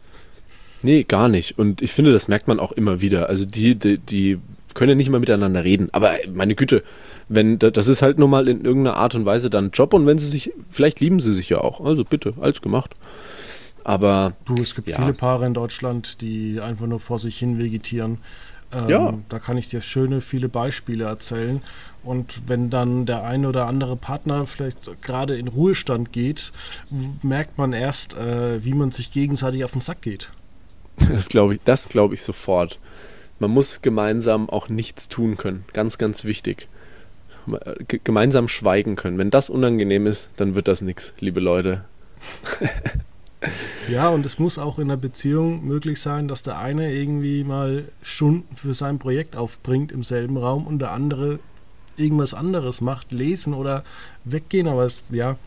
Nee, 0.81 1.03
gar 1.03 1.27
nicht. 1.27 1.57
Und 1.57 1.81
ich 1.81 1.91
finde, 1.91 2.13
das 2.13 2.27
merkt 2.27 2.47
man 2.47 2.59
auch 2.59 2.71
immer 2.71 3.01
wieder. 3.01 3.29
Also 3.29 3.45
die, 3.45 3.75
die, 3.75 3.97
die 3.97 4.39
können 4.73 4.89
ja 4.89 4.95
nicht 4.95 5.09
mal 5.09 5.19
miteinander 5.19 5.63
reden. 5.63 5.89
Aber 5.91 6.11
meine 6.33 6.55
Güte, 6.55 6.83
wenn 7.27 7.59
das 7.59 7.87
ist 7.87 8.01
halt 8.01 8.17
nun 8.17 8.29
mal 8.29 8.47
in 8.47 8.63
irgendeiner 8.63 8.97
Art 8.97 9.15
und 9.15 9.25
Weise 9.25 9.49
dann 9.49 9.71
Job 9.71 9.93
und 9.93 10.05
wenn 10.07 10.19
sie 10.19 10.27
sich, 10.27 10.51
vielleicht 10.69 10.99
lieben 10.99 11.19
sie 11.19 11.33
sich 11.33 11.49
ja 11.49 11.59
auch. 11.59 11.83
Also 11.83 12.03
bitte, 12.03 12.33
alles 12.39 12.61
gemacht. 12.61 12.95
Aber. 13.83 14.33
Du, 14.45 14.55
es 14.61 14.75
gibt 14.75 14.89
ja. 14.89 14.97
viele 14.97 15.13
Paare 15.13 15.45
in 15.45 15.53
Deutschland, 15.53 16.21
die 16.21 16.59
einfach 16.61 16.87
nur 16.87 16.99
vor 16.99 17.19
sich 17.19 17.37
hin 17.37 17.59
vegetieren. 17.59 18.19
Ähm, 18.71 18.89
ja. 18.89 19.13
Da 19.29 19.39
kann 19.39 19.57
ich 19.57 19.67
dir 19.67 19.81
schöne, 19.81 20.21
viele 20.21 20.47
Beispiele 20.47 21.05
erzählen. 21.05 21.61
Und 22.03 22.47
wenn 22.47 22.69
dann 22.69 23.05
der 23.05 23.23
eine 23.23 23.49
oder 23.49 23.65
andere 23.65 23.95
Partner 23.95 24.45
vielleicht 24.45 25.01
gerade 25.01 25.37
in 25.37 25.47
Ruhestand 25.47 26.11
geht, 26.13 26.51
merkt 27.21 27.57
man 27.57 27.73
erst, 27.73 28.15
äh, 28.15 28.63
wie 28.63 28.73
man 28.73 28.91
sich 28.91 29.11
gegenseitig 29.11 29.63
auf 29.63 29.71
den 29.71 29.81
Sack 29.81 30.01
geht. 30.01 30.29
Das 31.09 31.29
glaube 31.29 31.55
ich, 31.55 31.61
das 31.65 31.89
ich 32.11 32.21
sofort. 32.21 32.79
Man 33.39 33.51
muss 33.51 33.81
gemeinsam 33.81 34.49
auch 34.49 34.69
nichts 34.69 35.07
tun 35.07 35.37
können. 35.37 35.63
Ganz, 35.73 35.97
ganz 35.97 36.25
wichtig. 36.25 36.67
G 37.87 37.99
gemeinsam 38.03 38.47
schweigen 38.47 38.95
können. 38.95 39.17
Wenn 39.17 39.31
das 39.31 39.49
unangenehm 39.49 40.05
ist, 40.07 40.29
dann 40.35 40.55
wird 40.55 40.67
das 40.67 40.81
nichts, 40.81 41.13
liebe 41.19 41.39
Leute. 41.39 41.85
ja, 43.89 44.09
und 44.09 44.25
es 44.25 44.39
muss 44.39 44.59
auch 44.59 44.77
in 44.77 44.89
der 44.89 44.97
Beziehung 44.97 45.65
möglich 45.65 46.01
sein, 46.01 46.27
dass 46.27 46.43
der 46.43 46.59
eine 46.59 46.93
irgendwie 46.93 47.43
mal 47.43 47.85
Stunden 48.01 48.55
für 48.55 48.73
sein 48.73 48.99
Projekt 48.99 49.35
aufbringt 49.35 49.91
im 49.91 50.03
selben 50.03 50.37
Raum 50.37 50.67
und 50.67 50.79
der 50.79 50.91
andere 50.91 51.39
irgendwas 51.97 52.33
anderes 52.33 52.81
macht, 52.81 53.11
lesen 53.11 53.53
oder 53.53 53.83
weggehen, 54.25 54.67
aber 54.67 54.85
es, 54.85 55.03
ja. 55.09 55.37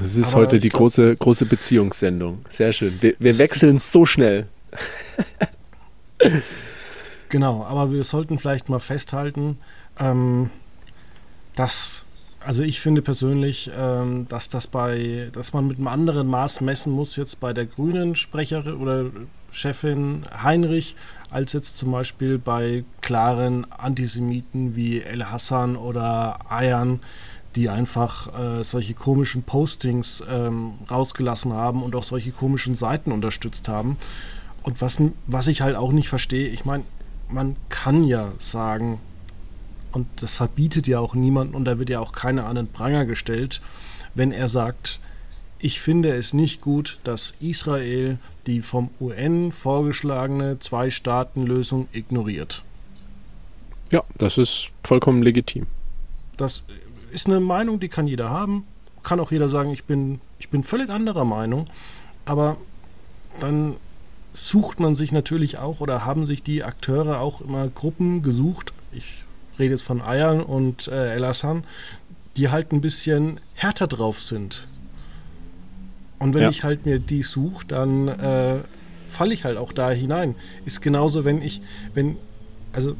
Das 0.00 0.16
ist 0.16 0.34
heute 0.34 0.58
die 0.58 0.70
glaub, 0.70 0.80
große, 0.80 1.16
große 1.16 1.46
Beziehungssendung. 1.46 2.38
Sehr 2.48 2.72
schön. 2.72 2.96
Wir, 3.00 3.14
wir 3.18 3.38
wechseln 3.38 3.78
so 3.78 4.06
schnell. 4.06 4.46
genau, 7.28 7.64
aber 7.64 7.92
wir 7.92 8.02
sollten 8.04 8.38
vielleicht 8.38 8.68
mal 8.68 8.78
festhalten, 8.78 9.58
ähm, 9.98 10.50
dass, 11.54 12.04
also 12.40 12.62
ich 12.62 12.80
finde 12.80 13.02
persönlich, 13.02 13.70
ähm, 13.76 14.26
dass 14.28 14.48
das 14.48 14.66
bei, 14.66 15.28
dass 15.32 15.52
man 15.52 15.66
mit 15.66 15.76
einem 15.76 15.88
anderen 15.88 16.26
Maß 16.28 16.62
messen 16.62 16.92
muss, 16.92 17.16
jetzt 17.16 17.40
bei 17.40 17.52
der 17.52 17.66
grünen 17.66 18.14
Sprecherin 18.14 18.74
oder 18.74 19.06
Chefin 19.50 20.22
Heinrich, 20.42 20.96
als 21.30 21.52
jetzt 21.52 21.76
zum 21.76 21.92
Beispiel 21.92 22.38
bei 22.38 22.84
klaren 23.02 23.70
Antisemiten 23.70 24.76
wie 24.76 25.00
El 25.00 25.26
Hassan 25.26 25.76
oder 25.76 26.50
Ayan, 26.50 27.00
die 27.60 27.68
einfach 27.68 28.28
äh, 28.38 28.64
solche 28.64 28.94
komischen 28.94 29.42
Postings 29.42 30.24
ähm, 30.30 30.72
rausgelassen 30.90 31.52
haben 31.52 31.82
und 31.82 31.94
auch 31.94 32.04
solche 32.04 32.30
komischen 32.30 32.74
Seiten 32.74 33.12
unterstützt 33.12 33.68
haben. 33.68 33.98
Und 34.62 34.80
was, 34.80 34.96
was 35.26 35.46
ich 35.46 35.60
halt 35.60 35.76
auch 35.76 35.92
nicht 35.92 36.08
verstehe, 36.08 36.48
ich 36.48 36.64
meine, 36.64 36.84
man 37.28 37.56
kann 37.68 38.02
ja 38.04 38.32
sagen, 38.38 39.02
und 39.92 40.06
das 40.16 40.36
verbietet 40.36 40.86
ja 40.86 41.00
auch 41.00 41.14
niemanden 41.14 41.54
und 41.54 41.66
da 41.66 41.78
wird 41.78 41.90
ja 41.90 42.00
auch 42.00 42.12
keiner 42.12 42.46
an 42.46 42.56
den 42.56 42.68
Pranger 42.68 43.04
gestellt, 43.04 43.60
wenn 44.14 44.32
er 44.32 44.48
sagt, 44.48 44.98
ich 45.58 45.82
finde 45.82 46.14
es 46.14 46.32
nicht 46.32 46.62
gut, 46.62 46.98
dass 47.04 47.34
Israel 47.40 48.18
die 48.46 48.62
vom 48.62 48.88
UN 49.02 49.52
vorgeschlagene 49.52 50.60
Zwei-Staaten-Lösung 50.60 51.88
ignoriert. 51.92 52.62
Ja, 53.90 54.02
das 54.16 54.38
ist 54.38 54.70
vollkommen 54.82 55.22
legitim. 55.22 55.66
Das 56.38 56.64
ist 57.12 57.26
eine 57.26 57.40
Meinung, 57.40 57.80
die 57.80 57.88
kann 57.88 58.06
jeder 58.06 58.30
haben. 58.30 58.64
Kann 59.02 59.20
auch 59.20 59.32
jeder 59.32 59.48
sagen, 59.48 59.70
ich 59.70 59.84
bin, 59.84 60.20
ich 60.38 60.50
bin 60.50 60.62
völlig 60.62 60.90
anderer 60.90 61.24
Meinung. 61.24 61.66
Aber 62.24 62.56
dann 63.40 63.76
sucht 64.34 64.80
man 64.80 64.94
sich 64.94 65.12
natürlich 65.12 65.58
auch 65.58 65.80
oder 65.80 66.04
haben 66.04 66.24
sich 66.24 66.42
die 66.42 66.62
Akteure 66.62 67.20
auch 67.20 67.40
immer 67.40 67.68
Gruppen 67.68 68.22
gesucht. 68.22 68.72
Ich 68.92 69.24
rede 69.58 69.72
jetzt 69.72 69.82
von 69.82 70.00
Ayern 70.00 70.42
und 70.42 70.88
äh, 70.88 71.14
El 71.14 71.26
Hassan, 71.26 71.64
die 72.36 72.48
halt 72.48 72.72
ein 72.72 72.80
bisschen 72.80 73.40
härter 73.54 73.86
drauf 73.86 74.20
sind. 74.20 74.66
Und 76.18 76.34
wenn 76.34 76.42
ja. 76.42 76.48
ich 76.50 76.64
halt 76.64 76.86
mir 76.86 76.98
die 76.98 77.22
suche, 77.22 77.66
dann 77.66 78.08
äh, 78.08 78.60
falle 79.06 79.34
ich 79.34 79.44
halt 79.44 79.56
auch 79.56 79.72
da 79.72 79.90
hinein. 79.90 80.36
Ist 80.64 80.82
genauso, 80.82 81.24
wenn 81.24 81.42
ich, 81.42 81.62
wenn, 81.94 82.16
also 82.72 82.94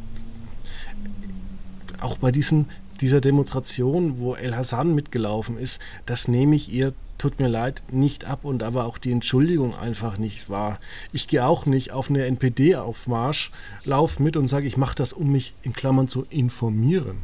auch 2.01 2.17
bei 2.19 2.33
diesen, 2.33 2.67
dieser 3.01 3.21
Demonstration, 3.21 4.19
wo 4.19 4.35
El 4.35 4.57
Hassan 4.57 4.95
mitgelaufen 4.95 5.59
ist, 5.59 5.81
das 6.07 6.29
nehme 6.29 6.57
ich 6.57 6.73
ihr, 6.73 6.93
tut 7.19 7.39
mir 7.39 7.49
leid, 7.49 7.83
nicht 7.91 8.25
ab 8.25 8.45
und 8.45 8.63
aber 8.63 8.85
auch 8.85 8.99
die 8.99 9.13
Entschuldigung 9.13 9.77
einfach 9.77 10.19
nicht 10.19 10.49
wahr. 10.49 10.79
Ich 11.13 11.29
gehe 11.29 11.45
auch 11.45 11.67
nicht 11.67 11.93
auf 11.93 12.11
eine 12.11 12.25
NPD-Aufmarsch, 12.27 13.51
laufe 13.85 14.23
mit 14.23 14.37
und 14.37 14.47
sage, 14.47 14.67
ich 14.67 14.77
mache 14.77 14.97
das, 14.97 15.13
um 15.13 15.31
mich 15.33 15.55
in 15.63 15.73
Klammern 15.73 16.09
zu 16.09 16.27
informieren. 16.31 17.19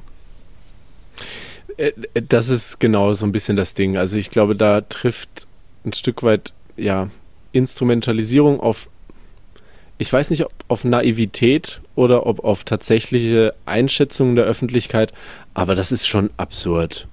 Äh, 1.76 1.92
das 2.28 2.48
ist 2.48 2.78
genau 2.78 3.14
so 3.14 3.26
ein 3.26 3.32
bisschen 3.32 3.56
das 3.56 3.74
Ding. 3.74 3.96
Also 3.96 4.16
ich 4.18 4.30
glaube, 4.30 4.56
da 4.56 4.80
trifft 4.82 5.46
ein 5.84 5.92
Stück 5.92 6.22
weit, 6.22 6.52
ja, 6.76 7.08
Instrumentalisierung 7.52 8.60
auf, 8.60 8.88
ich 9.98 10.12
weiß 10.12 10.30
nicht, 10.30 10.44
ob 10.44 10.52
auf 10.68 10.85
Naivität 10.85 11.80
oder 11.94 12.26
ob 12.26 12.44
auf 12.44 12.64
tatsächliche 12.64 13.54
Einschätzungen 13.64 14.37
der 14.37 14.44
Öffentlichkeit, 14.44 15.12
aber 15.54 15.74
das 15.74 15.92
ist 15.92 16.06
schon 16.06 16.30
absurd 16.37 17.09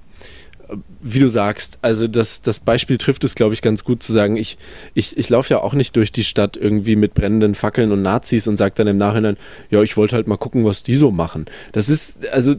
wie 1.01 1.19
du 1.19 1.27
sagst, 1.27 1.79
also 1.81 2.07
das, 2.07 2.41
das 2.41 2.59
Beispiel 2.59 2.97
trifft 2.97 3.23
es, 3.23 3.35
glaube 3.35 3.53
ich, 3.53 3.61
ganz 3.61 3.83
gut 3.83 4.01
zu 4.03 4.13
sagen, 4.13 4.37
ich, 4.37 4.57
ich, 4.93 5.17
ich 5.17 5.29
laufe 5.29 5.53
ja 5.53 5.61
auch 5.61 5.73
nicht 5.73 5.95
durch 5.95 6.11
die 6.11 6.23
Stadt 6.23 6.57
irgendwie 6.57 6.95
mit 6.95 7.13
brennenden 7.13 7.55
Fackeln 7.55 7.91
und 7.91 8.01
Nazis 8.01 8.47
und 8.47 8.57
sage 8.57 8.73
dann 8.75 8.87
im 8.87 8.97
Nachhinein, 8.97 9.37
ja, 9.69 9.81
ich 9.81 9.97
wollte 9.97 10.15
halt 10.15 10.27
mal 10.27 10.37
gucken, 10.37 10.65
was 10.65 10.83
die 10.83 10.95
so 10.95 11.11
machen. 11.11 11.45
Das 11.73 11.89
ist, 11.89 12.27
also, 12.29 12.55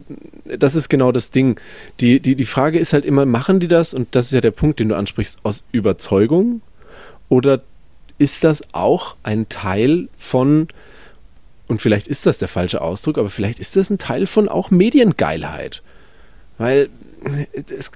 das 0.57 0.75
ist 0.75 0.89
genau 0.89 1.11
das 1.11 1.31
Ding. 1.31 1.59
Die, 1.99 2.19
die, 2.19 2.35
die 2.35 2.45
Frage 2.45 2.79
ist 2.79 2.93
halt 2.93 3.05
immer, 3.05 3.25
machen 3.25 3.59
die 3.59 3.67
das? 3.67 3.93
Und 3.93 4.15
das 4.15 4.27
ist 4.27 4.33
ja 4.33 4.41
der 4.41 4.51
Punkt, 4.51 4.79
den 4.79 4.89
du 4.89 4.95
ansprichst, 4.95 5.39
aus 5.43 5.63
Überzeugung? 5.71 6.61
Oder 7.29 7.63
ist 8.17 8.43
das 8.43 8.63
auch 8.73 9.15
ein 9.23 9.49
Teil 9.49 10.07
von, 10.17 10.67
und 11.67 11.81
vielleicht 11.81 12.07
ist 12.07 12.25
das 12.25 12.37
der 12.37 12.47
falsche 12.47 12.81
Ausdruck, 12.81 13.17
aber 13.17 13.29
vielleicht 13.29 13.59
ist 13.59 13.75
das 13.75 13.89
ein 13.89 13.97
Teil 13.97 14.25
von 14.25 14.49
auch 14.49 14.71
Mediengeilheit? 14.71 15.81
Weil 16.57 16.89
es, 17.53 17.91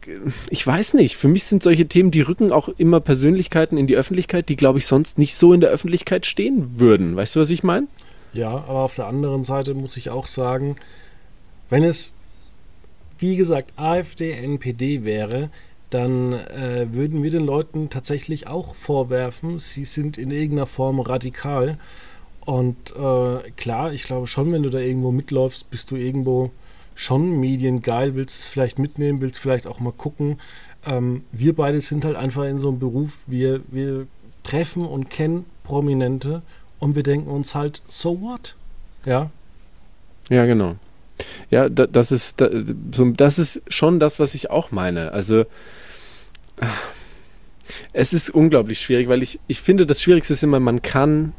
ich 0.49 0.65
weiß 0.65 0.95
nicht, 0.95 1.15
für 1.15 1.27
mich 1.27 1.43
sind 1.43 1.63
solche 1.63 1.87
Themen, 1.87 2.11
die 2.11 2.21
rücken 2.21 2.51
auch 2.51 2.67
immer 2.77 2.99
Persönlichkeiten 2.99 3.77
in 3.77 3.87
die 3.87 3.95
Öffentlichkeit, 3.95 4.49
die, 4.49 4.55
glaube 4.55 4.79
ich, 4.79 4.87
sonst 4.87 5.17
nicht 5.17 5.35
so 5.35 5.53
in 5.53 5.61
der 5.61 5.69
Öffentlichkeit 5.69 6.25
stehen 6.25 6.79
würden. 6.79 7.15
Weißt 7.15 7.35
du, 7.35 7.39
was 7.39 7.49
ich 7.49 7.63
meine? 7.63 7.87
Ja, 8.33 8.49
aber 8.49 8.79
auf 8.79 8.95
der 8.95 9.07
anderen 9.07 9.43
Seite 9.43 9.73
muss 9.73 9.97
ich 9.97 10.09
auch 10.09 10.27
sagen, 10.27 10.77
wenn 11.69 11.83
es, 11.83 12.13
wie 13.19 13.35
gesagt, 13.35 13.73
AfD, 13.75 14.31
NPD 14.31 15.05
wäre, 15.05 15.49
dann 15.89 16.33
äh, 16.33 16.87
würden 16.91 17.23
wir 17.23 17.31
den 17.31 17.45
Leuten 17.45 17.89
tatsächlich 17.89 18.47
auch 18.47 18.75
vorwerfen, 18.75 19.59
sie 19.59 19.85
sind 19.85 20.17
in 20.17 20.31
irgendeiner 20.31 20.65
Form 20.65 20.99
radikal. 20.99 21.77
Und 22.41 22.95
äh, 22.95 23.51
klar, 23.57 23.93
ich 23.93 24.03
glaube 24.03 24.27
schon, 24.27 24.51
wenn 24.51 24.63
du 24.63 24.69
da 24.69 24.79
irgendwo 24.79 25.11
mitläufst, 25.11 25.69
bist 25.69 25.91
du 25.91 25.95
irgendwo 25.95 26.51
schon 26.95 27.39
mediengeil, 27.39 28.15
willst 28.15 28.39
es 28.39 28.45
vielleicht 28.45 28.77
mitnehmen, 28.77 29.21
willst 29.21 29.39
vielleicht 29.39 29.67
auch 29.67 29.79
mal 29.79 29.93
gucken. 29.93 30.39
Ähm, 30.85 31.23
wir 31.31 31.55
beide 31.55 31.81
sind 31.81 32.05
halt 32.05 32.15
einfach 32.15 32.43
in 32.43 32.59
so 32.59 32.69
einem 32.69 32.79
Beruf, 32.79 33.23
wir, 33.27 33.61
wir 33.69 34.07
treffen 34.43 34.85
und 34.85 35.09
kennen 35.09 35.45
Prominente 35.63 36.41
und 36.79 36.95
wir 36.95 37.03
denken 37.03 37.29
uns 37.29 37.55
halt, 37.55 37.81
so 37.87 38.21
what? 38.21 38.55
Ja. 39.05 39.29
Ja, 40.29 40.45
genau. 40.45 40.75
Ja, 41.49 41.69
da, 41.69 41.85
das 41.85 42.11
ist 42.11 42.41
da, 42.41 42.49
so, 42.93 43.09
das 43.11 43.39
ist 43.39 43.61
schon 43.67 43.99
das, 43.99 44.19
was 44.19 44.35
ich 44.35 44.49
auch 44.49 44.71
meine. 44.71 45.11
Also 45.11 45.45
es 47.93 48.13
ist 48.13 48.29
unglaublich 48.29 48.79
schwierig, 48.79 49.07
weil 49.07 49.23
ich, 49.23 49.39
ich 49.47 49.61
finde, 49.61 49.85
das 49.85 50.01
Schwierigste 50.01 50.33
ist 50.33 50.43
immer, 50.43 50.59
man 50.59 50.81
kann 50.81 51.33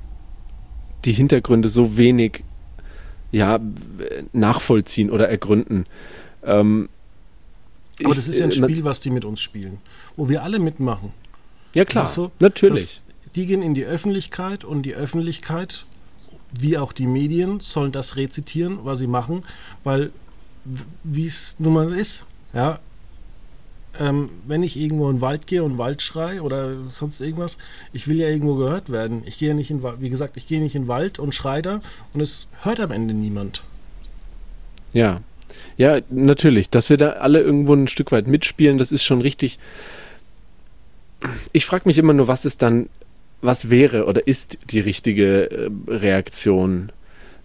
die 1.05 1.13
Hintergründe 1.13 1.69
so 1.69 1.97
wenig 1.97 2.45
ja, 3.33 3.61
nachvollziehen 4.33 5.11
oder 5.11 5.29
ergründen. 5.29 5.87
Ähm, 6.45 6.89
Aber 8.01 8.11
ich, 8.11 8.17
das 8.17 8.29
ist 8.29 8.39
ja 8.39 8.47
ein 8.47 8.51
äh, 8.51 8.55
Spiel, 8.55 8.85
was 8.85 9.01
die 9.01 9.11
mit 9.11 9.25
uns 9.25 9.41
spielen, 9.41 9.79
wo 10.17 10.29
wir 10.29 10.43
alle 10.43 10.59
mitmachen. 10.59 11.13
Ja 11.75 11.85
klar, 11.85 12.07
so, 12.07 12.33
natürlich. 12.41 13.03
die 13.37 13.47
gehen 13.47 13.63
in 13.63 13.75
die 13.75 13.85
Öffentlichkeit 13.85 14.65
und 14.65 14.83
die 14.83 14.95
Öffentlichkeit, 14.95 15.87
wie 16.53 16.79
auch 16.79 16.93
die 16.93 17.07
Medien, 17.07 17.61
sollen 17.61 17.93
das 17.93 18.17
rezitieren, 18.17 18.79
was 18.83 18.99
sie 18.99 19.07
machen, 19.07 19.45
weil 19.85 20.11
wie 21.05 21.27
es 21.27 21.57
nun 21.59 21.73
mal 21.73 21.93
ist, 21.93 22.27
ja, 22.53 22.81
ähm, 23.99 24.31
wenn 24.47 24.63
ich 24.63 24.77
irgendwo 24.77 25.09
in 25.11 25.17
den 25.17 25.21
Wald 25.21 25.47
gehe 25.47 25.63
und 25.63 25.79
Wald 25.79 26.01
schrei 26.03 26.41
oder 26.41 26.75
sonst 26.91 27.21
irgendwas, 27.21 27.59
ich 27.93 28.09
will 28.09 28.19
ja 28.19 28.29
irgendwo 28.29 28.55
gehört 28.55 28.91
werden. 28.91 29.23
Ich 29.27 29.39
gehe 29.39 29.49
ja 29.49 29.55
nicht 29.55 29.71
in 29.71 29.83
wie 29.83 30.11
gesagt, 30.11 30.37
ich 30.37 30.47
gehe 30.47 30.61
nicht 30.61 30.75
in 30.75 30.83
den 30.83 30.89
Wald 30.89 31.19
und 31.19 31.35
schreie 31.35 31.63
da 31.63 31.81
und 32.13 32.21
es 32.21 32.49
hört 32.63 32.81
am 32.81 32.93
Ende 32.93 33.15
niemand. 33.15 33.63
Ja. 34.93 35.21
Ja, 35.77 35.99
natürlich. 36.09 36.71
Dass 36.71 36.91
wir 36.91 36.97
da 36.97 37.11
alle 37.11 37.41
irgendwo 37.41 37.75
ein 37.75 37.89
Stück 37.89 38.13
weit 38.13 38.27
mitspielen, 38.27 38.79
das 38.79 38.93
ist 38.93 39.03
schon 39.03 39.21
richtig. 39.21 39.59
Ich 41.53 41.67
frage 41.67 41.83
mich 41.87 41.99
immer 41.99 42.13
nur, 42.13 42.29
was 42.29 42.45
ist 42.45 42.63
dann, 42.63 42.89
was 43.43 43.71
wäre 43.71 44.07
oder 44.07 44.27
ist 44.27 44.59
die 44.71 44.81
richtige 44.81 45.51
äh, 45.51 45.71
Reaktion 45.89 46.93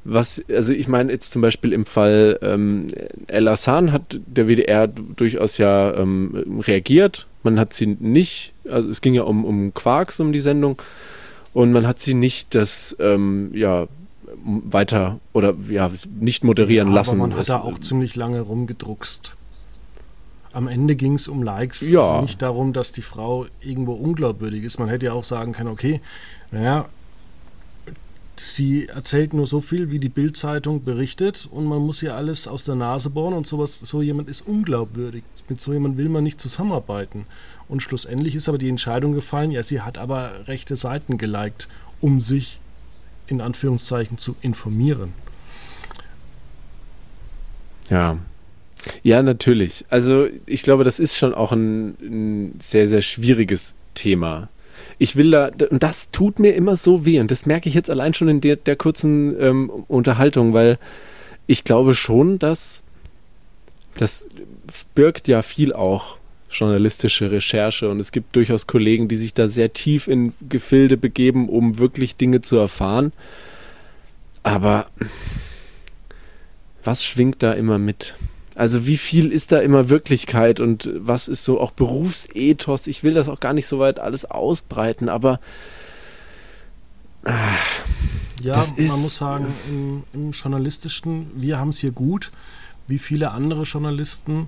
was, 0.06 0.44
also 0.50 0.72
ich 0.72 0.88
meine 0.88 1.12
jetzt 1.12 1.32
zum 1.32 1.42
Beispiel 1.42 1.74
im 1.74 1.86
Fall 1.86 2.38
ähm, 2.44 2.90
El 3.26 3.50
Hassan 3.50 3.92
hat 3.92 4.20
der 4.28 4.48
WDR 4.48 4.88
durchaus 4.88 5.58
ja 5.58 5.96
ähm, 5.96 6.62
reagiert. 6.62 7.26
Man 7.42 7.60
hat 7.60 7.74
sie 7.74 7.88
nicht, 7.88 8.54
also 8.70 8.90
es 8.90 9.02
ging 9.02 9.16
ja 9.16 9.24
um, 9.24 9.44
um 9.44 9.74
Quarks, 9.74 10.20
um 10.20 10.32
die 10.32 10.42
Sendung, 10.42 10.80
und 11.54 11.72
man 11.72 11.88
hat 11.88 12.00
sie 12.00 12.14
nicht 12.14 12.54
das, 12.54 12.96
ähm, 13.00 13.50
ja, 13.54 13.88
weiter 14.44 15.20
oder 15.34 15.56
ja, 15.70 15.90
nicht 16.20 16.44
moderieren 16.44 16.90
ja, 16.90 16.96
lassen. 16.96 17.20
Aber 17.22 17.28
man 17.30 17.38
hat 17.38 17.50
da 17.50 17.62
auch 17.62 17.80
ziemlich 17.80 18.16
lange 18.16 18.42
rumgedruckst. 18.42 19.36
Am 20.56 20.70
Ende 20.70 20.96
ging 20.96 21.16
es 21.16 21.28
um 21.28 21.44
Likes, 21.44 21.82
ja. 21.82 22.02
also 22.02 22.22
nicht 22.22 22.42
darum, 22.42 22.72
dass 22.72 22.94
die 22.94 23.02
Frau 23.02 23.46
irgendwo 23.60 23.92
unglaubwürdig 23.92 24.64
ist. 24.64 24.80
Man 24.80 24.88
hätte 24.88 25.08
ja 25.08 25.12
auch 25.12 25.26
sagen 25.26 25.52
können, 25.52 25.68
okay, 25.68 26.00
naja, 26.50 26.86
sie 28.40 28.88
erzählt 28.88 29.34
nur 29.34 29.48
so 29.48 29.60
viel, 29.60 29.92
wie 29.92 30.00
die 30.00 30.08
Bildzeitung 30.08 30.82
berichtet 30.82 31.50
und 31.52 31.66
man 31.66 31.80
muss 31.80 32.02
ihr 32.02 32.16
alles 32.16 32.48
aus 32.48 32.64
der 32.64 32.76
Nase 32.76 33.10
bohren 33.10 33.34
und 33.34 33.46
sowas, 33.46 33.82
so 33.84 34.02
jemand 34.02 34.30
ist 34.30 34.48
unglaubwürdig. 34.48 35.26
Mit 35.50 35.60
so 35.60 35.74
jemand 35.74 35.98
will 35.98 36.08
man 36.08 36.24
nicht 36.24 36.40
zusammenarbeiten. 36.40 37.26
Und 37.68 37.82
schlussendlich 37.82 38.34
ist 38.34 38.48
aber 38.48 38.58
die 38.58 38.70
Entscheidung 38.70 39.12
gefallen, 39.12 39.52
ja, 39.52 39.62
sie 39.62 39.82
hat 39.82 39.98
aber 39.98 40.48
rechte 40.48 40.78
Seiten 40.78 41.18
geliked, 41.18 41.68
um 42.00 42.22
sich 42.22 42.62
in 43.28 43.42
Anführungszeichen 43.42 44.18
zu 44.18 44.38
informieren. 44.40 45.12
Ja. 47.90 48.18
Ja, 49.04 49.22
natürlich. 49.24 49.86
Also 49.90 50.28
ich 50.46 50.64
glaube, 50.64 50.84
das 50.84 51.00
ist 51.00 51.18
schon 51.18 51.34
auch 51.34 51.52
ein, 51.52 51.96
ein 52.02 52.60
sehr, 52.62 52.88
sehr 52.88 53.02
schwieriges 53.02 53.74
Thema 53.94 54.50
ich 54.98 55.16
will 55.16 55.32
da, 55.32 55.52
und 55.70 55.84
das 55.84 56.10
tut 56.12 56.40
mir 56.40 56.56
immer 56.56 56.78
so 56.78 57.06
weh. 57.06 57.20
Und 57.20 57.32
das 57.32 57.46
merke 57.46 57.70
ich 57.70 57.76
jetzt 57.76 57.90
allein 57.90 58.14
schon 58.14 58.28
in 58.28 58.42
der, 58.42 58.56
der 58.56 58.76
kurzen 58.76 59.36
ähm, 59.40 59.70
Unterhaltung, 59.88 60.54
weil 60.54 60.78
ich 61.48 61.64
glaube 61.64 61.96
schon, 61.96 62.40
dass 62.40 62.84
das 63.98 64.28
birgt 64.94 65.28
ja 65.28 65.42
viel 65.42 65.74
auch 65.74 66.18
journalistische 66.50 67.32
Recherche 67.32 67.90
und 67.90 68.00
es 68.00 68.12
gibt 68.12 68.36
durchaus 68.36 68.68
Kollegen, 68.68 69.08
die 69.08 69.16
sich 69.16 69.34
da 69.34 69.48
sehr 69.48 69.74
tief 69.74 70.08
in 70.08 70.34
Gefilde 70.48 70.98
begeben, 70.98 71.50
um 71.50 71.78
wirklich 71.78 72.16
Dinge 72.16 72.42
zu 72.42 72.58
erfahren. 72.58 73.14
Aber 74.44 74.88
was 76.84 77.04
schwingt 77.04 77.42
da 77.42 77.54
immer 77.54 77.78
mit? 77.78 78.16
Also 78.56 78.86
wie 78.86 78.98
viel 78.98 79.34
ist 79.34 79.52
da 79.52 79.60
immer 79.60 79.90
Wirklichkeit 79.90 80.62
und 80.62 80.90
was 80.96 81.28
ist 81.28 81.44
so 81.44 81.60
auch 81.60 81.72
Berufsethos? 81.72 82.88
Ich 82.88 83.04
will 83.04 83.14
das 83.14 83.28
auch 83.28 83.42
gar 83.42 83.54
nicht 83.54 83.68
so 83.68 83.80
weit 83.80 84.00
alles 84.00 84.24
ausbreiten, 84.24 85.10
aber 85.10 85.42
äh, 87.26 87.32
ja, 88.42 88.56
man 88.56 89.02
muss 89.02 89.18
sagen, 89.18 89.48
im, 89.68 90.04
im 90.14 90.32
Journalistischen, 90.32 91.32
wir 91.36 91.60
haben 91.60 91.70
es 91.70 91.80
hier 91.80 91.92
gut, 91.92 92.32
wie 92.88 93.00
viele 93.00 93.32
andere 93.32 93.64
Journalisten. 93.64 94.48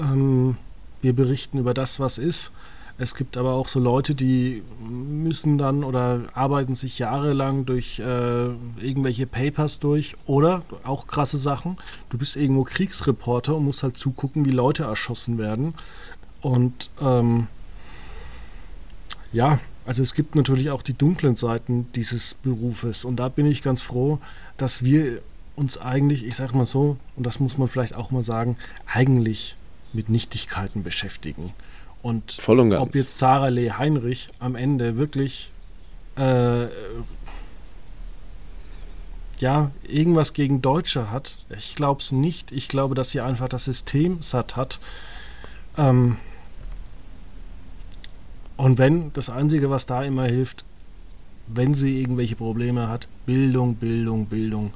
Ähm, 0.00 0.56
wir 1.02 1.12
berichten 1.12 1.58
über 1.58 1.74
das, 1.74 2.00
was 2.00 2.16
ist. 2.16 2.50
Es 2.96 3.16
gibt 3.16 3.36
aber 3.36 3.56
auch 3.56 3.66
so 3.66 3.80
Leute, 3.80 4.14
die 4.14 4.62
müssen 4.78 5.58
dann 5.58 5.82
oder 5.82 6.22
arbeiten 6.34 6.76
sich 6.76 7.00
jahrelang 7.00 7.66
durch 7.66 7.98
äh, 7.98 8.46
irgendwelche 8.80 9.26
Papers 9.26 9.80
durch 9.80 10.14
oder 10.26 10.62
auch 10.84 11.08
krasse 11.08 11.38
Sachen. 11.38 11.76
Du 12.10 12.18
bist 12.18 12.36
irgendwo 12.36 12.62
Kriegsreporter 12.62 13.56
und 13.56 13.64
musst 13.64 13.82
halt 13.82 13.96
zugucken, 13.96 14.44
wie 14.44 14.52
Leute 14.52 14.84
erschossen 14.84 15.38
werden. 15.38 15.74
Und 16.40 16.90
ähm, 17.00 17.48
ja, 19.32 19.58
also 19.86 20.02
es 20.02 20.14
gibt 20.14 20.36
natürlich 20.36 20.70
auch 20.70 20.82
die 20.82 20.94
dunklen 20.94 21.34
Seiten 21.34 21.88
dieses 21.96 22.34
Berufes. 22.34 23.04
Und 23.04 23.16
da 23.16 23.28
bin 23.28 23.46
ich 23.46 23.62
ganz 23.62 23.82
froh, 23.82 24.20
dass 24.56 24.84
wir 24.84 25.20
uns 25.56 25.78
eigentlich, 25.78 26.24
ich 26.24 26.36
sage 26.36 26.56
mal 26.56 26.66
so, 26.66 26.96
und 27.16 27.26
das 27.26 27.40
muss 27.40 27.58
man 27.58 27.66
vielleicht 27.66 27.96
auch 27.96 28.12
mal 28.12 28.22
sagen, 28.22 28.56
eigentlich 28.86 29.56
mit 29.92 30.08
Nichtigkeiten 30.08 30.84
beschäftigen. 30.84 31.52
Und, 32.04 32.38
und 32.46 32.74
ob 32.74 32.94
jetzt 32.94 33.18
Sarah 33.18 33.48
Lee 33.48 33.70
Heinrich 33.70 34.28
am 34.38 34.56
Ende 34.56 34.98
wirklich 34.98 35.50
äh, 36.16 36.66
ja, 39.38 39.70
irgendwas 39.88 40.34
gegen 40.34 40.60
Deutsche 40.60 41.10
hat, 41.10 41.38
ich 41.56 41.74
glaube 41.76 42.02
es 42.02 42.12
nicht. 42.12 42.52
Ich 42.52 42.68
glaube, 42.68 42.94
dass 42.94 43.10
sie 43.10 43.22
einfach 43.22 43.48
das 43.48 43.64
System 43.64 44.20
satt 44.20 44.54
hat. 44.54 44.80
Ähm, 45.78 46.18
und 48.58 48.76
wenn, 48.76 49.10
das 49.14 49.30
Einzige, 49.30 49.70
was 49.70 49.86
da 49.86 50.02
immer 50.04 50.24
hilft, 50.24 50.66
wenn 51.46 51.72
sie 51.72 52.02
irgendwelche 52.02 52.36
Probleme 52.36 52.86
hat, 52.86 53.08
Bildung, 53.24 53.76
Bildung, 53.76 54.26
Bildung. 54.26 54.74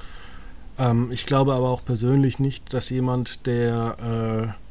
Ähm, 0.79 1.13
ich 1.13 1.27
glaube 1.27 1.53
aber 1.53 1.69
auch 1.69 1.85
persönlich 1.85 2.39
nicht, 2.39 2.73
dass 2.73 2.89
jemand, 2.89 3.47
der 3.47 4.55
äh, 4.57 4.68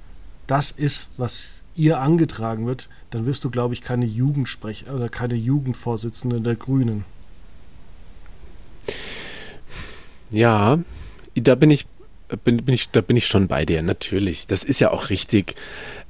das 0.48 0.72
ist, 0.72 1.12
was 1.18 1.64
ihr 1.76 2.00
angetragen 2.00 2.66
wird, 2.66 2.90
dann 3.12 3.26
wirst 3.26 3.44
du, 3.44 3.50
glaube 3.50 3.74
ich, 3.74 3.82
keine 3.82 4.06
Jugendsprech 4.06 4.86
oder 4.90 5.10
keine 5.10 5.36
Jugendvorsitzende 5.36 6.42
der 6.42 6.56
Grünen. 6.56 7.06
Ja, 10.32 10.80
da 11.36 11.56
bin 11.56 11.72
ich, 11.72 11.86
bin, 12.44 12.58
bin 12.58 12.74
ich, 12.74 12.90
da 12.90 13.02
bin 13.02 13.16
ich 13.16 13.28
schon 13.28 13.48
bei 13.48 13.66
dir, 13.66 13.82
natürlich. 13.82 14.48
Das 14.48 14.64
ist 14.64 14.80
ja 14.80 14.92
auch 14.92 15.10
richtig. 15.10 15.56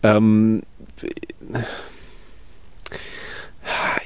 Ähm, 0.03 0.63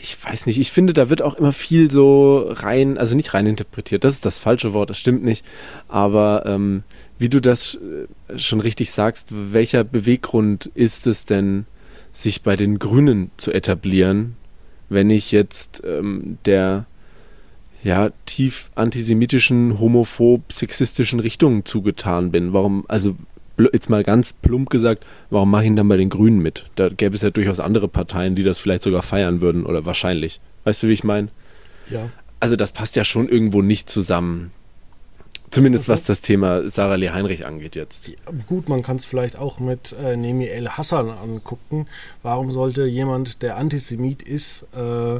ich 0.02 0.24
weiß 0.24 0.48
nicht, 0.48 0.60
ich 0.60 0.72
finde, 0.72 0.94
da 0.94 1.10
wird 1.10 1.22
auch 1.22 1.36
immer 1.36 1.54
viel 1.54 1.92
so 1.92 2.50
rein, 2.50 2.98
also 2.98 3.16
nicht 3.16 3.34
rein 3.34 3.46
interpretiert, 3.46 4.04
das 4.04 4.16
ist 4.16 4.26
das 4.26 4.40
falsche 4.40 4.74
Wort, 4.74 4.90
das 4.90 4.98
stimmt 4.98 5.24
nicht, 5.24 5.46
aber 5.88 6.44
ähm, 6.46 6.84
wie 7.22 7.30
du 7.30 7.40
das 7.40 7.76
äh, 7.76 8.40
schon 8.40 8.60
richtig 8.62 8.92
sagst, 8.92 9.30
welcher 9.32 9.84
Beweggrund 9.84 10.72
ist 10.74 11.06
es 11.06 11.26
denn, 11.26 11.68
sich 12.12 12.42
bei 12.42 12.56
den 12.56 12.80
Grünen 12.80 13.30
zu 13.38 13.54
etablieren, 13.54 14.36
wenn 14.90 15.12
ich 15.12 15.32
jetzt 15.32 15.84
ähm, 15.86 16.40
der 16.46 16.88
ja 17.84 18.10
tief 18.26 18.72
antisemitischen, 18.74 19.80
homophob, 19.80 20.52
sexistischen 20.52 21.20
Richtung 21.20 21.64
zugetan 21.64 22.32
bin? 22.32 22.54
Warum, 22.54 22.86
also 22.88 23.16
jetzt 23.72 23.92
mal 23.92 24.02
ganz 24.02 24.34
plump 24.34 24.72
gesagt, 24.72 25.06
warum 25.30 25.52
mache 25.52 25.62
ich 25.62 25.68
ihn 25.68 25.76
dann 25.76 25.90
bei 25.90 25.98
den 25.98 26.10
Grünen 26.10 26.40
mit? 26.40 26.72
Da 26.76 26.90
gäbe 26.90 27.16
es 27.16 27.22
ja 27.22 27.30
durchaus 27.30 27.60
andere 27.60 27.88
Parteien, 27.88 28.36
die 28.36 28.44
das 28.44 28.58
vielleicht 28.58 28.82
sogar 28.82 29.04
feiern 29.04 29.42
würden 29.42 29.68
oder 29.68 29.86
wahrscheinlich. 29.86 30.42
Weißt 30.64 30.82
du, 30.82 30.88
wie 30.88 30.94
ich 30.94 31.04
meine? 31.04 31.28
Ja. 31.88 32.10
Also 32.40 32.56
das 32.56 32.72
passt 32.72 32.96
ja 32.96 33.06
schon 33.06 33.30
irgendwo 33.30 33.62
nicht 33.62 33.92
zusammen. 33.92 34.52
Zumindest 35.52 35.90
was 35.90 36.04
das 36.04 36.22
Thema 36.22 36.70
Sarah 36.70 36.96
Lee 36.96 37.10
Heinrich 37.10 37.46
angeht 37.46 37.76
jetzt. 37.76 38.10
Gut, 38.48 38.70
man 38.70 38.82
kann 38.82 38.96
es 38.96 39.04
vielleicht 39.04 39.36
auch 39.36 39.60
mit 39.60 39.92
äh, 39.92 40.16
Nemi 40.16 40.46
El 40.46 40.70
Hassan 40.70 41.10
angucken. 41.10 41.88
Warum 42.24 42.52
sollte 42.52 42.86
jemand, 42.86 43.42
der 43.42 43.58
Antisemit 43.58 44.24
ist, 44.24 44.66
äh, 44.74 45.20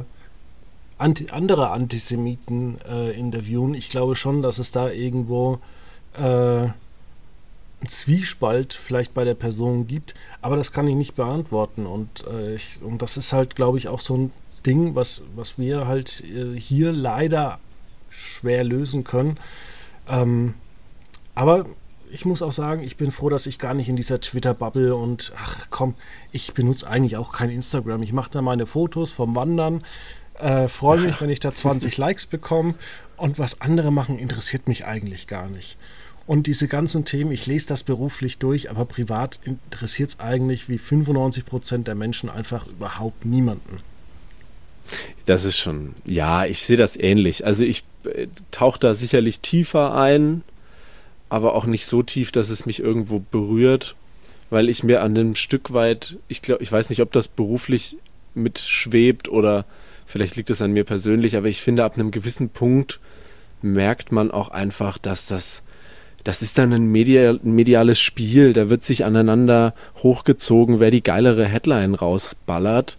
anti 0.96 1.26
andere 1.30 1.70
Antisemiten 1.70 2.78
äh, 2.88 3.10
interviewen? 3.10 3.74
Ich 3.74 3.90
glaube 3.90 4.16
schon, 4.16 4.40
dass 4.40 4.58
es 4.58 4.70
da 4.70 4.88
irgendwo 4.90 5.58
äh, 6.16 6.22
einen 6.22 6.72
Zwiespalt 7.86 8.72
vielleicht 8.72 9.12
bei 9.12 9.24
der 9.24 9.34
Person 9.34 9.86
gibt, 9.86 10.14
aber 10.40 10.56
das 10.56 10.72
kann 10.72 10.88
ich 10.88 10.94
nicht 10.94 11.14
beantworten. 11.14 11.84
Und, 11.84 12.24
äh, 12.26 12.54
ich, 12.54 12.78
und 12.80 13.02
das 13.02 13.18
ist 13.18 13.34
halt, 13.34 13.54
glaube 13.54 13.76
ich, 13.76 13.88
auch 13.88 14.00
so 14.00 14.16
ein 14.16 14.32
Ding, 14.64 14.94
was, 14.94 15.20
was 15.36 15.58
wir 15.58 15.86
halt 15.86 16.24
äh, 16.24 16.58
hier 16.58 16.90
leider 16.90 17.60
schwer 18.08 18.64
lösen 18.64 19.04
können 19.04 19.36
ähm, 20.08 20.54
aber 21.34 21.66
ich 22.12 22.24
muss 22.26 22.42
auch 22.42 22.52
sagen, 22.52 22.82
ich 22.82 22.96
bin 22.96 23.10
froh, 23.10 23.30
dass 23.30 23.46
ich 23.46 23.58
gar 23.58 23.72
nicht 23.72 23.88
in 23.88 23.96
dieser 23.96 24.20
Twitter-Bubble 24.20 24.94
und 24.94 25.32
ach 25.36 25.66
komm, 25.70 25.94
ich 26.30 26.52
benutze 26.52 26.86
eigentlich 26.86 27.16
auch 27.16 27.32
kein 27.32 27.48
Instagram. 27.48 28.02
Ich 28.02 28.12
mache 28.12 28.30
da 28.30 28.42
meine 28.42 28.66
Fotos 28.66 29.10
vom 29.10 29.34
Wandern, 29.34 29.82
äh, 30.38 30.68
freue 30.68 31.00
mich, 31.00 31.20
wenn 31.20 31.30
ich 31.30 31.40
da 31.40 31.54
20 31.54 31.96
Likes 31.98 32.26
bekomme 32.26 32.74
und 33.16 33.38
was 33.38 33.60
andere 33.62 33.90
machen, 33.90 34.18
interessiert 34.18 34.68
mich 34.68 34.84
eigentlich 34.84 35.26
gar 35.26 35.48
nicht. 35.48 35.78
Und 36.26 36.46
diese 36.46 36.68
ganzen 36.68 37.04
Themen, 37.04 37.32
ich 37.32 37.46
lese 37.46 37.68
das 37.68 37.82
beruflich 37.82 38.38
durch, 38.38 38.70
aber 38.70 38.84
privat 38.84 39.40
interessiert 39.44 40.10
es 40.10 40.20
eigentlich 40.20 40.68
wie 40.68 40.78
95 40.78 41.46
Prozent 41.46 41.88
der 41.88 41.94
Menschen 41.94 42.30
einfach 42.30 42.66
überhaupt 42.66 43.24
niemanden. 43.24 43.78
Das 45.26 45.44
ist 45.44 45.58
schon, 45.58 45.94
ja, 46.04 46.44
ich 46.44 46.64
sehe 46.64 46.76
das 46.76 46.96
ähnlich. 46.96 47.44
Also 47.46 47.64
ich 47.64 47.84
tauche 48.50 48.80
da 48.80 48.94
sicherlich 48.94 49.40
tiefer 49.40 49.94
ein, 49.94 50.42
aber 51.28 51.54
auch 51.54 51.66
nicht 51.66 51.86
so 51.86 52.02
tief, 52.02 52.32
dass 52.32 52.50
es 52.50 52.66
mich 52.66 52.80
irgendwo 52.80 53.20
berührt, 53.20 53.94
weil 54.50 54.68
ich 54.68 54.82
mir 54.82 55.02
an 55.02 55.16
einem 55.16 55.34
Stück 55.34 55.72
weit, 55.72 56.16
ich 56.28 56.42
glaube, 56.42 56.62
ich 56.62 56.70
weiß 56.70 56.90
nicht, 56.90 57.00
ob 57.00 57.12
das 57.12 57.28
beruflich 57.28 57.96
mitschwebt 58.34 59.28
oder 59.28 59.64
vielleicht 60.06 60.36
liegt 60.36 60.50
es 60.50 60.62
an 60.62 60.72
mir 60.72 60.84
persönlich, 60.84 61.36
aber 61.36 61.48
ich 61.48 61.62
finde, 61.62 61.84
ab 61.84 61.94
einem 61.94 62.10
gewissen 62.10 62.50
Punkt 62.50 63.00
merkt 63.62 64.12
man 64.12 64.30
auch 64.30 64.48
einfach, 64.48 64.98
dass 64.98 65.26
das 65.26 65.62
das 66.24 66.40
ist 66.42 66.58
dann 66.58 66.72
ein, 66.72 66.86
medial, 66.86 67.40
ein 67.42 67.52
mediales 67.52 67.98
Spiel. 68.00 68.52
Da 68.52 68.70
wird 68.70 68.84
sich 68.84 69.04
aneinander 69.04 69.74
hochgezogen, 70.02 70.78
wer 70.78 70.90
die 70.90 71.02
geilere 71.02 71.46
Headline 71.46 71.94
rausballert. 71.94 72.96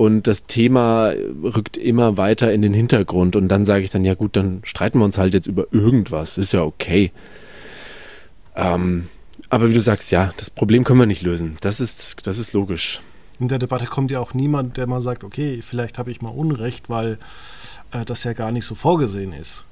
Und 0.00 0.26
das 0.26 0.46
Thema 0.46 1.12
rückt 1.42 1.76
immer 1.76 2.16
weiter 2.16 2.50
in 2.54 2.62
den 2.62 2.72
Hintergrund. 2.72 3.36
Und 3.36 3.48
dann 3.48 3.66
sage 3.66 3.84
ich 3.84 3.90
dann, 3.90 4.02
ja 4.02 4.14
gut, 4.14 4.34
dann 4.34 4.62
streiten 4.64 4.98
wir 4.98 5.04
uns 5.04 5.18
halt 5.18 5.34
jetzt 5.34 5.46
über 5.46 5.66
irgendwas. 5.72 6.38
Ist 6.38 6.54
ja 6.54 6.62
okay. 6.62 7.12
Ähm, 8.56 9.08
aber 9.50 9.68
wie 9.68 9.74
du 9.74 9.82
sagst, 9.82 10.10
ja, 10.10 10.32
das 10.38 10.48
Problem 10.48 10.84
können 10.84 11.00
wir 11.00 11.04
nicht 11.04 11.20
lösen. 11.20 11.58
Das 11.60 11.80
ist, 11.80 12.26
das 12.26 12.38
ist 12.38 12.54
logisch. 12.54 13.02
In 13.40 13.48
der 13.48 13.58
Debatte 13.58 13.84
kommt 13.84 14.10
ja 14.10 14.20
auch 14.20 14.32
niemand, 14.32 14.78
der 14.78 14.86
mal 14.86 15.02
sagt, 15.02 15.22
okay, 15.22 15.60
vielleicht 15.60 15.98
habe 15.98 16.10
ich 16.10 16.22
mal 16.22 16.30
Unrecht, 16.30 16.88
weil 16.88 17.18
äh, 17.92 18.06
das 18.06 18.24
ja 18.24 18.32
gar 18.32 18.52
nicht 18.52 18.64
so 18.64 18.74
vorgesehen 18.74 19.34
ist. 19.34 19.66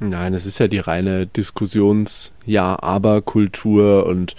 Nein, 0.00 0.34
es 0.34 0.44
ist 0.44 0.58
ja 0.58 0.68
die 0.68 0.80
reine 0.80 1.26
Diskussions-Ja-Aber-Kultur 1.26 4.04
und 4.04 4.36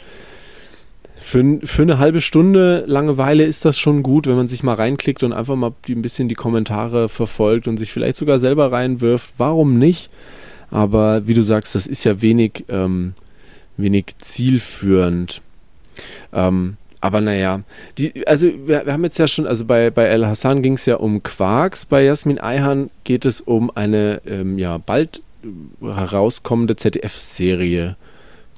für, 1.24 1.60
für 1.64 1.82
eine 1.84 2.00
halbe 2.00 2.20
Stunde 2.20 2.84
Langeweile 2.86 3.46
ist 3.46 3.64
das 3.64 3.80
schon 3.80 4.04
gut, 4.04 4.28
wenn 4.28 4.36
man 4.36 4.50
sich 4.50 4.62
mal 4.62 4.76
reinklickt 4.76 5.24
und 5.24 5.32
einfach 5.32 5.56
mal 5.56 5.74
die, 5.88 5.96
ein 5.96 6.02
bisschen 6.02 6.28
die 6.28 6.36
Kommentare 6.36 7.08
verfolgt 7.08 7.68
und 7.68 7.78
sich 7.78 7.94
vielleicht 7.94 8.18
sogar 8.18 8.40
selber 8.40 8.74
reinwirft. 8.74 9.34
Warum 9.38 9.80
nicht? 9.80 10.10
Aber 10.70 11.26
wie 11.26 11.34
du 11.34 11.42
sagst, 11.42 11.76
das 11.76 11.88
ist 11.88 12.04
ja 12.04 12.22
wenig, 12.22 12.66
ähm, 12.68 13.14
wenig 13.78 14.08
zielführend. 14.18 15.42
Ähm, 16.34 16.76
aber 17.00 17.22
naja, 17.22 17.62
die, 17.98 18.28
also 18.28 18.48
wir, 18.48 18.86
wir, 18.86 18.92
haben 18.92 19.04
jetzt 19.04 19.18
ja 19.18 19.28
schon, 19.28 19.48
also 19.48 19.64
bei, 19.64 19.92
bei 19.92 20.06
El 20.06 20.28
Hassan 20.28 20.62
ging 20.62 20.74
es 20.74 20.86
ja 20.86 20.98
um 20.98 21.24
Quarks, 21.24 21.86
bei 21.86 22.04
Jasmin 22.04 22.40
Eihan 22.40 22.90
geht 23.06 23.24
es 23.26 23.40
um 23.40 23.72
eine 23.76 24.22
ähm, 24.26 24.60
ja, 24.60 24.78
bald 24.78 25.22
herauskommende 25.82 26.76
ZDF-Serie 26.76 27.96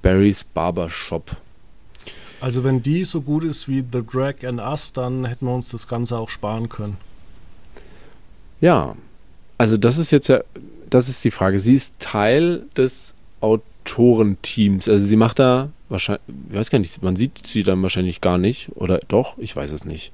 Barry's 0.01 0.43
Barbershop. 0.43 1.37
Also 2.45 2.63
wenn 2.63 2.83
die 2.83 3.05
so 3.05 3.21
gut 3.21 3.43
ist 3.43 3.67
wie 3.67 3.83
The 3.91 4.03
Drag 4.05 4.45
and 4.45 4.59
Us, 4.59 4.93
dann 4.93 5.25
hätten 5.25 5.47
wir 5.47 5.55
uns 5.55 5.69
das 5.69 5.87
Ganze 5.87 6.15
auch 6.19 6.29
sparen 6.29 6.69
können. 6.69 6.97
Ja, 8.61 8.95
also 9.57 9.77
das 9.77 9.97
ist 9.97 10.11
jetzt 10.11 10.27
ja, 10.27 10.41
das 10.91 11.09
ist 11.09 11.23
die 11.23 11.31
Frage. 11.31 11.59
Sie 11.59 11.73
ist 11.73 11.95
Teil 11.97 12.61
des 12.77 13.15
Autorenteams. 13.41 14.87
Also 14.87 15.03
sie 15.03 15.15
macht 15.15 15.39
da 15.39 15.69
wahrscheinlich, 15.89 16.21
ich 16.51 16.55
weiß 16.55 16.69
gar 16.69 16.77
nicht, 16.77 17.01
man 17.01 17.15
sieht 17.15 17.47
sie 17.47 17.63
dann 17.63 17.81
wahrscheinlich 17.81 18.21
gar 18.21 18.37
nicht. 18.37 18.69
Oder 18.75 18.99
doch? 19.07 19.39
Ich 19.39 19.55
weiß 19.55 19.71
es 19.71 19.83
nicht. 19.83 20.11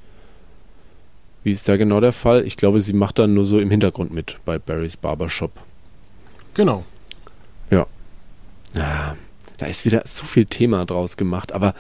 Wie 1.44 1.52
ist 1.52 1.68
da 1.68 1.76
genau 1.76 2.00
der 2.00 2.14
Fall? 2.14 2.48
Ich 2.48 2.56
glaube, 2.56 2.80
sie 2.80 2.94
macht 2.94 3.20
dann 3.20 3.34
nur 3.34 3.44
so 3.44 3.60
im 3.60 3.70
Hintergrund 3.70 4.14
mit 4.14 4.38
bei 4.46 4.58
Barry's 4.58 4.96
Barbershop. 4.96 5.52
Genau. 6.54 6.86
Ja. 7.70 7.88
Ah, 8.78 9.01
da 9.62 9.68
ist 9.68 9.86
wieder 9.86 10.02
so 10.06 10.26
viel 10.26 10.46
Thema 10.46 10.86
draus 10.86 11.18
gemacht, 11.18 11.52
aber 11.52 11.76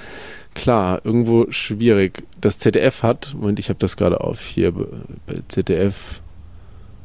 klar, 0.53 1.01
irgendwo 1.03 1.47
schwierig. 1.49 2.21
Das 2.39 2.59
ZDF 2.59 3.01
hat, 3.01 3.33
Moment, 3.33 3.57
ich 3.57 3.69
habe 3.69 3.79
das 3.79 3.97
gerade 3.97 4.21
auf 4.21 4.39
hier, 4.41 4.71
ZDF 5.47 6.21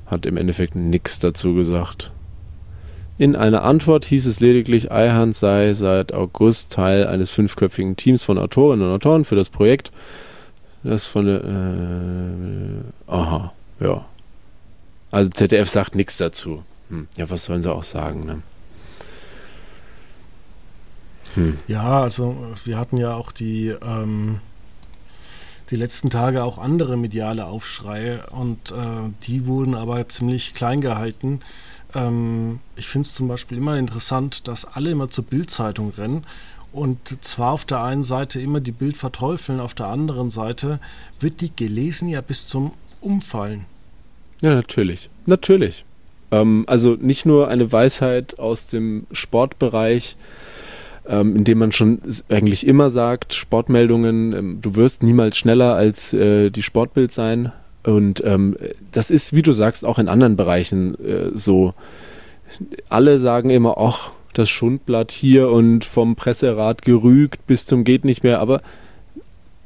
hat 0.04 0.26
im 0.26 0.36
Endeffekt 0.36 0.74
nichts 0.74 1.18
dazu 1.18 1.54
gesagt. 1.54 2.12
In 3.16 3.34
einer 3.36 3.62
Antwort 3.62 4.04
hieß 4.04 4.26
es 4.26 4.40
lediglich, 4.40 4.92
Eihand 4.92 5.34
sei 5.34 5.72
seit 5.72 6.12
August 6.12 6.72
Teil 6.72 7.06
eines 7.06 7.30
fünfköpfigen 7.30 7.96
Teams 7.96 8.22
von 8.22 8.36
Autorinnen 8.36 8.86
und 8.86 8.92
Autoren 8.92 9.24
für 9.24 9.36
das 9.36 9.48
Projekt. 9.48 9.92
Das 10.82 11.06
von 11.06 11.24
der. 11.24 11.42
Äh, 11.42 13.10
aha, 13.10 13.54
ja. 13.80 14.04
Also 15.10 15.30
ZDF 15.30 15.70
sagt 15.70 15.94
nichts 15.94 16.18
dazu. 16.18 16.62
Hm. 16.90 17.08
Ja, 17.16 17.30
was 17.30 17.46
sollen 17.46 17.62
sie 17.62 17.72
auch 17.72 17.82
sagen, 17.82 18.26
ne? 18.26 18.42
Hm. 21.34 21.58
Ja, 21.68 22.02
also 22.02 22.36
wir 22.64 22.78
hatten 22.78 22.96
ja 22.96 23.14
auch 23.14 23.32
die, 23.32 23.68
ähm, 23.68 24.40
die 25.70 25.76
letzten 25.76 26.10
Tage 26.10 26.44
auch 26.44 26.58
andere 26.58 26.96
mediale 26.96 27.46
Aufschreie 27.46 28.24
und 28.30 28.70
äh, 28.70 28.74
die 29.24 29.46
wurden 29.46 29.74
aber 29.74 30.08
ziemlich 30.08 30.54
klein 30.54 30.80
gehalten. 30.80 31.40
Ähm, 31.94 32.60
ich 32.76 32.88
finde 32.88 33.06
es 33.06 33.14
zum 33.14 33.28
Beispiel 33.28 33.58
immer 33.58 33.76
interessant, 33.76 34.48
dass 34.48 34.64
alle 34.64 34.90
immer 34.90 35.10
zur 35.10 35.24
Bildzeitung 35.24 35.92
rennen 35.96 36.24
und 36.76 37.24
zwar 37.24 37.52
auf 37.52 37.64
der 37.64 37.82
einen 37.82 38.04
Seite 38.04 38.38
immer 38.38 38.60
die 38.60 38.70
Bild 38.72 38.98
verteufeln, 38.98 39.60
auf 39.60 39.72
der 39.72 39.86
anderen 39.86 40.28
Seite 40.28 40.78
wird 41.20 41.40
die 41.40 41.54
gelesen 41.54 42.08
ja 42.08 42.20
bis 42.20 42.48
zum 42.48 42.72
Umfallen. 43.00 43.64
Ja, 44.42 44.54
natürlich. 44.54 45.08
Natürlich. 45.24 45.86
Ähm, 46.30 46.64
also 46.66 46.94
nicht 47.00 47.24
nur 47.24 47.48
eine 47.48 47.72
Weisheit 47.72 48.38
aus 48.38 48.66
dem 48.68 49.06
Sportbereich, 49.10 50.16
ähm, 51.08 51.36
in 51.36 51.44
dem 51.44 51.58
man 51.58 51.72
schon 51.72 52.00
eigentlich 52.28 52.66
immer 52.66 52.90
sagt, 52.90 53.34
Sportmeldungen, 53.34 54.32
ähm, 54.32 54.58
du 54.60 54.74
wirst 54.74 55.02
niemals 55.02 55.36
schneller 55.36 55.74
als 55.74 56.12
äh, 56.12 56.50
die 56.50 56.62
Sportbild 56.62 57.12
sein. 57.12 57.52
Und 57.84 58.22
ähm, 58.24 58.56
das 58.92 59.10
ist, 59.10 59.32
wie 59.32 59.42
du 59.42 59.52
sagst, 59.52 59.84
auch 59.84 59.98
in 59.98 60.08
anderen 60.08 60.36
Bereichen 60.36 60.94
äh, 61.04 61.30
so. 61.34 61.74
Alle 62.88 63.18
sagen 63.18 63.50
immer, 63.50 63.78
ach, 63.78 64.10
das 64.32 64.50
Schundblatt 64.50 65.12
hier 65.12 65.48
und 65.48 65.84
vom 65.84 66.16
Presserat 66.16 66.82
gerügt 66.82 67.46
bis 67.46 67.66
zum 67.66 67.84
geht 67.84 68.04
nicht 68.04 68.22
mehr, 68.22 68.40
aber 68.40 68.60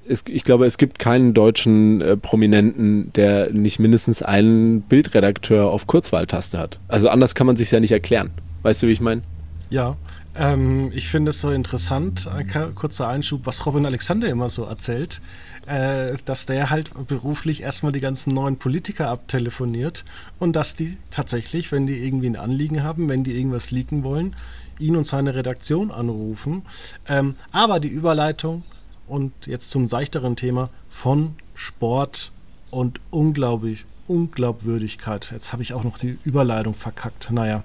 es, 0.07 0.25
ich 0.29 0.45
glaube, 0.45 0.67
es 0.67 0.79
gibt 0.79 0.99
keinen 0.99 1.35
deutschen 1.35 2.01
äh, 2.01 2.17
Prominenten, 2.17 3.13
der 3.15 3.53
nicht 3.53 3.79
mindestens 3.79 4.23
einen 4.23 4.83
Bildredakteur 4.83 5.71
auf 5.71 5.87
Kurzwahltaste 5.87 6.59
hat. 6.59 6.79
Also 6.89 7.09
anders 7.09 7.35
kann 7.35 7.47
man 7.47 7.57
sich 7.57 7.71
ja 7.71 7.81
nicht 7.81 7.93
erklären. 7.93 8.31
Weißt 8.63 8.83
du, 8.83 8.89
wie 8.89 8.93
ich 8.93 9.01
meine? 9.01 9.23
Ja, 9.71 9.97
ähm, 10.35 10.91
ich 10.95 11.09
finde 11.09 11.31
es 11.31 11.41
so 11.41 11.51
interessant, 11.51 12.27
ein 12.27 12.75
kurzer 12.75 13.09
Einschub, 13.09 13.43
was 13.45 13.67
Robin 13.67 13.87
Alexander 13.87 14.29
immer 14.29 14.49
so 14.51 14.65
erzählt, 14.65 15.21
äh, 15.67 16.17
dass 16.25 16.47
der 16.47 16.71
halt 16.71 16.91
beruflich 17.07 17.63
erstmal 17.63 17.93
die 17.93 18.01
ganzen 18.01 18.33
neuen 18.33 18.57
Politiker 18.57 19.09
abtelefoniert 19.09 20.05
und 20.39 20.55
dass 20.55 20.75
die 20.75 20.99
tatsächlich, 21.11 21.73
wenn 21.73 21.87
die 21.87 22.05
irgendwie 22.05 22.29
ein 22.29 22.37
Anliegen 22.37 22.83
haben, 22.83 23.09
wenn 23.09 23.25
die 23.25 23.37
irgendwas 23.37 23.71
leaken 23.71 24.05
wollen, 24.05 24.37
ihn 24.79 24.97
und 24.97 25.05
seine 25.05 25.35
Redaktion 25.35 25.91
anrufen. 25.91 26.63
Ähm, 27.09 27.37
aber 27.53 27.81
die 27.81 27.89
Überleitung 27.89 28.65
und 29.07 29.33
jetzt 29.47 29.71
zum 29.71 29.87
seichteren 29.87 30.37
Thema 30.37 30.71
von 30.89 31.35
Sport 31.55 32.33
und 32.71 33.01
unglaublich 33.11 33.85
Unglaubwürdigkeit. 34.11 35.31
Jetzt 35.31 35.53
habe 35.53 35.63
ich 35.63 35.73
auch 35.73 35.85
noch 35.85 35.97
die 35.97 36.19
Überleitung 36.25 36.75
verkackt. 36.75 37.31
Naja, 37.31 37.63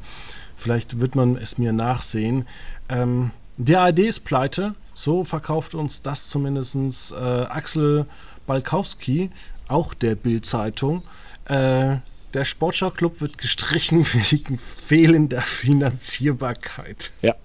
vielleicht 0.65 0.99
wird 0.99 1.13
man 1.13 1.38
es 1.38 1.60
mir 1.60 1.73
nachsehen. 1.73 2.47
Ähm, 2.89 3.30
der 3.58 3.82
ARD 3.82 3.99
ist 3.99 4.21
pleite. 4.21 4.73
So 4.95 5.23
verkauft 5.23 5.75
uns 5.75 6.01
das 6.01 6.28
zumindest 6.28 6.75
äh, 7.12 7.15
Axel 7.15 8.08
Balkowski, 8.47 9.30
auch 9.67 9.93
der 9.93 10.15
Bild-Zeitung. 10.15 11.04
Äh, 11.45 11.97
der 12.34 12.45
Sportschau-Club 12.45 13.21
wird 13.21 13.38
gestrichen 13.38 14.08
wegen 14.32 14.58
fehlender 14.88 15.41
Finanzierbarkeit. 15.41 17.12
Ja, 17.21 17.36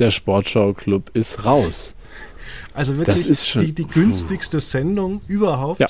der 0.00 0.10
Sportschau-Club 0.10 1.12
ist 1.14 1.44
raus. 1.44 1.94
Also 2.74 2.96
wirklich 2.96 3.26
ist 3.26 3.54
die, 3.54 3.72
die, 3.72 3.86
günstigste 3.86 4.58
Sendung 4.58 5.20
überhaupt. 5.28 5.78
Ja. 5.78 5.86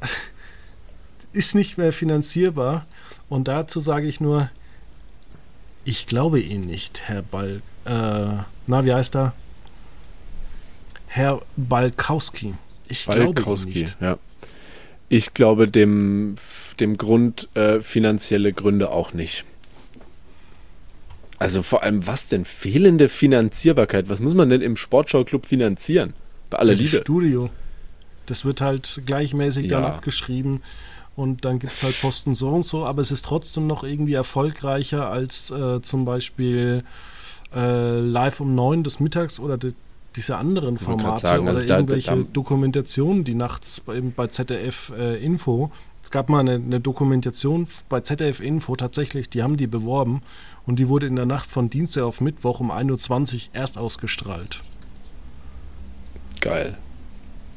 Ist 1.32 1.54
nicht 1.54 1.78
mehr 1.78 1.92
finanzierbar. 1.92 2.86
Und 3.28 3.46
dazu 3.46 3.78
sage 3.78 4.08
ich 4.08 4.20
nur, 4.20 4.50
ich 5.90 6.06
glaube 6.06 6.38
Ihnen 6.40 6.66
nicht, 6.66 7.02
Herr 7.06 7.22
Bal. 7.22 7.62
Äh, 7.84 7.90
na, 8.68 8.84
wie 8.84 8.94
heißt 8.94 9.16
er? 9.16 9.34
Herr 11.08 11.42
Balkowski. 11.56 12.54
Ich 12.88 13.06
Balkowski, 13.06 13.42
glaube 13.42 13.60
Ihnen 13.70 13.82
nicht. 13.82 13.96
Ja. 14.00 14.18
Ich 15.08 15.34
glaube 15.34 15.66
dem, 15.66 16.36
dem 16.78 16.96
Grund 16.96 17.48
äh, 17.56 17.80
finanzielle 17.80 18.52
Gründe 18.52 18.90
auch 18.90 19.12
nicht. 19.14 19.44
Also 21.40 21.64
vor 21.64 21.82
allem, 21.82 22.06
was 22.06 22.28
denn? 22.28 22.44
Fehlende 22.44 23.08
Finanzierbarkeit. 23.08 24.08
Was 24.08 24.20
muss 24.20 24.34
man 24.34 24.48
denn 24.48 24.60
im 24.60 24.76
Sportschau-Club 24.76 25.46
finanzieren? 25.46 26.12
Bei 26.50 26.58
aller 26.58 26.74
Liebe. 26.74 27.00
Studio. 27.00 27.50
Das 28.26 28.44
wird 28.44 28.60
halt 28.60 29.02
gleichmäßig 29.06 29.66
ja. 29.66 29.80
dann 29.80 29.90
abgeschrieben. 29.90 30.62
Und 31.20 31.44
dann 31.44 31.58
gibt 31.58 31.74
es 31.74 31.82
halt 31.82 32.00
Posten 32.00 32.34
so 32.34 32.48
und 32.50 32.64
so, 32.64 32.84
aber 32.86 33.02
es 33.02 33.10
ist 33.12 33.24
trotzdem 33.24 33.66
noch 33.66 33.84
irgendwie 33.84 34.14
erfolgreicher 34.14 35.08
als 35.08 35.50
äh, 35.50 35.80
zum 35.82 36.04
Beispiel 36.04 36.82
äh, 37.54 37.98
live 38.00 38.40
um 38.40 38.54
neun 38.54 38.82
des 38.84 39.00
Mittags 39.00 39.38
oder 39.38 39.58
de, 39.58 39.72
diese 40.16 40.36
anderen 40.36 40.78
Formate 40.78 41.20
sagen, 41.20 41.42
oder 41.44 41.52
also 41.56 41.66
da- 41.66 41.76
irgendwelche 41.76 42.10
da- 42.16 42.24
Dokumentationen, 42.32 43.24
die 43.24 43.34
nachts 43.34 43.80
bei, 43.80 44.00
bei 44.00 44.26
ZDF 44.26 44.92
äh, 44.98 45.22
Info. 45.22 45.70
Es 46.02 46.10
gab 46.10 46.28
mal 46.30 46.40
eine, 46.40 46.54
eine 46.54 46.80
Dokumentation 46.80 47.68
bei 47.88 48.00
ZDF 48.00 48.40
Info 48.40 48.74
tatsächlich, 48.74 49.28
die 49.28 49.42
haben 49.42 49.56
die 49.56 49.66
beworben 49.66 50.22
und 50.66 50.78
die 50.78 50.88
wurde 50.88 51.06
in 51.06 51.16
der 51.16 51.26
Nacht 51.26 51.48
von 51.50 51.68
Dienstag 51.70 52.02
auf 52.04 52.20
Mittwoch 52.20 52.58
um 52.60 52.70
1.20 52.72 53.34
Uhr 53.34 53.40
erst 53.54 53.76
ausgestrahlt. 53.78 54.62
Geil. 56.40 56.78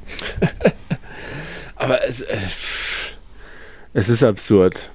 Aber 1.76 2.04
es, 2.06 2.22
äh, 2.22 2.38
es 3.94 4.10
ist 4.10 4.24
absurd. 4.24 4.90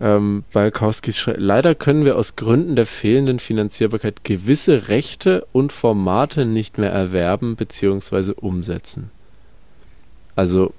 Ähm, 0.00 0.44
Balkowski 0.52 1.12
schreibt, 1.12 1.40
leider 1.40 1.74
können 1.74 2.04
wir 2.04 2.16
aus 2.16 2.36
Gründen 2.36 2.76
der 2.76 2.86
fehlenden 2.86 3.38
Finanzierbarkeit 3.38 4.24
gewisse 4.24 4.88
Rechte 4.88 5.46
und 5.52 5.72
Formate 5.72 6.46
nicht 6.46 6.78
mehr 6.78 6.90
erwerben 6.90 7.56
bzw. 7.56 8.32
umsetzen. 8.32 9.10
Also, 10.36 10.72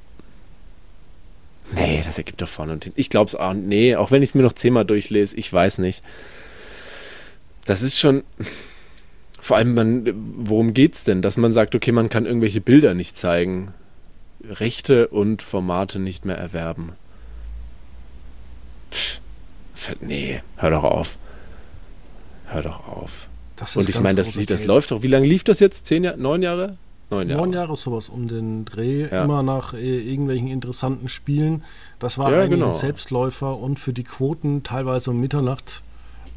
nee, 1.73 2.03
das 2.05 2.17
ergibt 2.17 2.41
doch 2.41 2.49
vorne 2.49 2.73
und 2.73 2.83
hinten. 2.83 2.99
Ich 2.99 3.09
glaube 3.09 3.29
es 3.29 3.35
auch, 3.35 3.53
nee, 3.53 3.95
auch 3.95 4.11
wenn 4.11 4.21
ich 4.21 4.29
es 4.29 4.35
mir 4.35 4.43
noch 4.43 4.53
zehnmal 4.53 4.85
durchlese, 4.85 5.37
ich 5.37 5.51
weiß 5.51 5.77
nicht. 5.77 6.03
Das 7.65 7.81
ist 7.81 7.97
schon, 7.97 8.23
vor 9.39 9.57
allem, 9.57 9.73
man, 9.73 10.13
worum 10.37 10.73
geht's 10.73 11.03
denn? 11.03 11.21
Dass 11.21 11.37
man 11.37 11.53
sagt, 11.53 11.73
okay, 11.73 11.91
man 11.91 12.09
kann 12.09 12.25
irgendwelche 12.25 12.61
Bilder 12.61 12.93
nicht 12.93 13.17
zeigen, 13.17 13.73
Rechte 14.43 15.07
und 15.07 15.41
Formate 15.41 15.99
nicht 15.99 16.25
mehr 16.25 16.37
erwerben. 16.37 16.93
Nee, 20.01 20.41
hör 20.57 20.69
doch 20.71 20.83
auf. 20.83 21.17
Hör 22.47 22.61
doch 22.61 22.87
auf. 22.87 23.27
Und 23.75 23.89
ich 23.89 23.99
meine, 23.99 24.15
das, 24.15 24.33
das 24.33 24.45
Case. 24.45 24.65
läuft 24.65 24.91
doch, 24.91 25.01
wie 25.01 25.07
lange 25.07 25.27
lief 25.27 25.43
das 25.43 25.59
jetzt? 25.59 25.87
Zehn 25.87 26.03
Jahre? 26.03 26.17
Neun 26.17 26.41
Jahre? 26.41 26.77
Neun 27.09 27.29
Jahre. 27.29 27.41
Neun 27.41 27.53
Jahre 27.53 27.77
sowas 27.77 28.09
um 28.09 28.27
den 28.27 28.65
Dreh, 28.65 29.07
Ja. 29.09 29.23
immer 29.23 29.43
nach 29.43 29.73
äh, 29.73 29.99
irgendwelchen 29.99 30.47
interessanten 30.47 31.07
Spielen. 31.09 31.63
Das 31.99 32.17
war 32.17 32.31
Ja, 32.31 32.37
eigentlich 32.39 32.51
genau. 32.51 32.69
ein 32.69 32.73
Selbstläufer 32.73 33.57
und 33.57 33.79
für 33.79 33.93
die 33.93 34.03
Quoten 34.03 34.63
teilweise 34.63 35.11
um 35.11 35.19
Mitternacht 35.19 35.83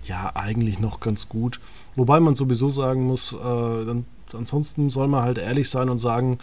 ja 0.04 0.30
eigentlich 0.34 0.78
noch 0.78 1.00
ganz 1.00 1.28
gut. 1.28 1.59
Wobei 1.96 2.20
man 2.20 2.34
sowieso 2.34 2.70
sagen 2.70 3.04
muss, 3.04 3.32
äh, 3.32 3.36
dann, 3.36 4.04
ansonsten 4.32 4.90
soll 4.90 5.09
man 5.09 5.22
halt 5.22 5.38
ehrlich 5.38 5.68
sein 5.70 5.88
und 5.90 5.98
sagen, 5.98 6.38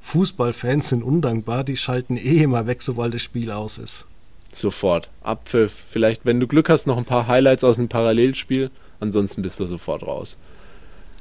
Fußballfans 0.00 0.88
sind 0.88 1.02
undankbar, 1.02 1.64
die 1.64 1.76
schalten 1.76 2.16
eh 2.16 2.42
immer 2.42 2.66
weg, 2.66 2.82
sobald 2.82 3.14
das 3.14 3.22
Spiel 3.22 3.50
aus 3.50 3.78
ist. 3.78 4.06
Sofort. 4.52 5.08
Abpfiff. 5.22 5.84
Vielleicht, 5.88 6.26
wenn 6.26 6.40
du 6.40 6.46
Glück 6.46 6.68
hast, 6.68 6.86
noch 6.86 6.98
ein 6.98 7.04
paar 7.04 7.26
Highlights 7.26 7.64
aus 7.64 7.76
dem 7.76 7.88
Parallelspiel. 7.88 8.70
Ansonsten 9.00 9.42
bist 9.42 9.58
du 9.58 9.66
sofort 9.66 10.02
raus. 10.02 10.38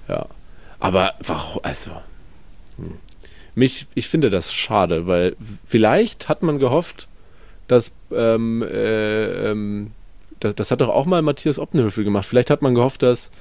Ja. 0.07 0.27
Aber 0.79 1.13
warum? 1.19 1.61
Also. 1.63 1.91
hm. 2.77 2.95
Mich, 3.53 3.87
ich 3.95 4.07
finde 4.07 4.29
das 4.29 4.53
schade, 4.53 5.07
weil 5.07 5.35
vielleicht 5.67 6.29
hat 6.29 6.41
man 6.41 6.59
gehofft, 6.59 7.07
dass. 7.67 7.93
Ähm, 8.11 8.63
äh, 8.63 9.49
ähm, 9.51 9.91
das, 10.39 10.55
das 10.55 10.71
hat 10.71 10.81
doch 10.81 10.89
auch 10.89 11.05
mal 11.05 11.21
Matthias 11.21 11.59
Oppenhöfel 11.59 12.03
gemacht. 12.03 12.25
Vielleicht 12.25 12.49
hat 12.49 12.61
man 12.61 12.75
gehofft, 12.75 13.03
dass 13.03 13.31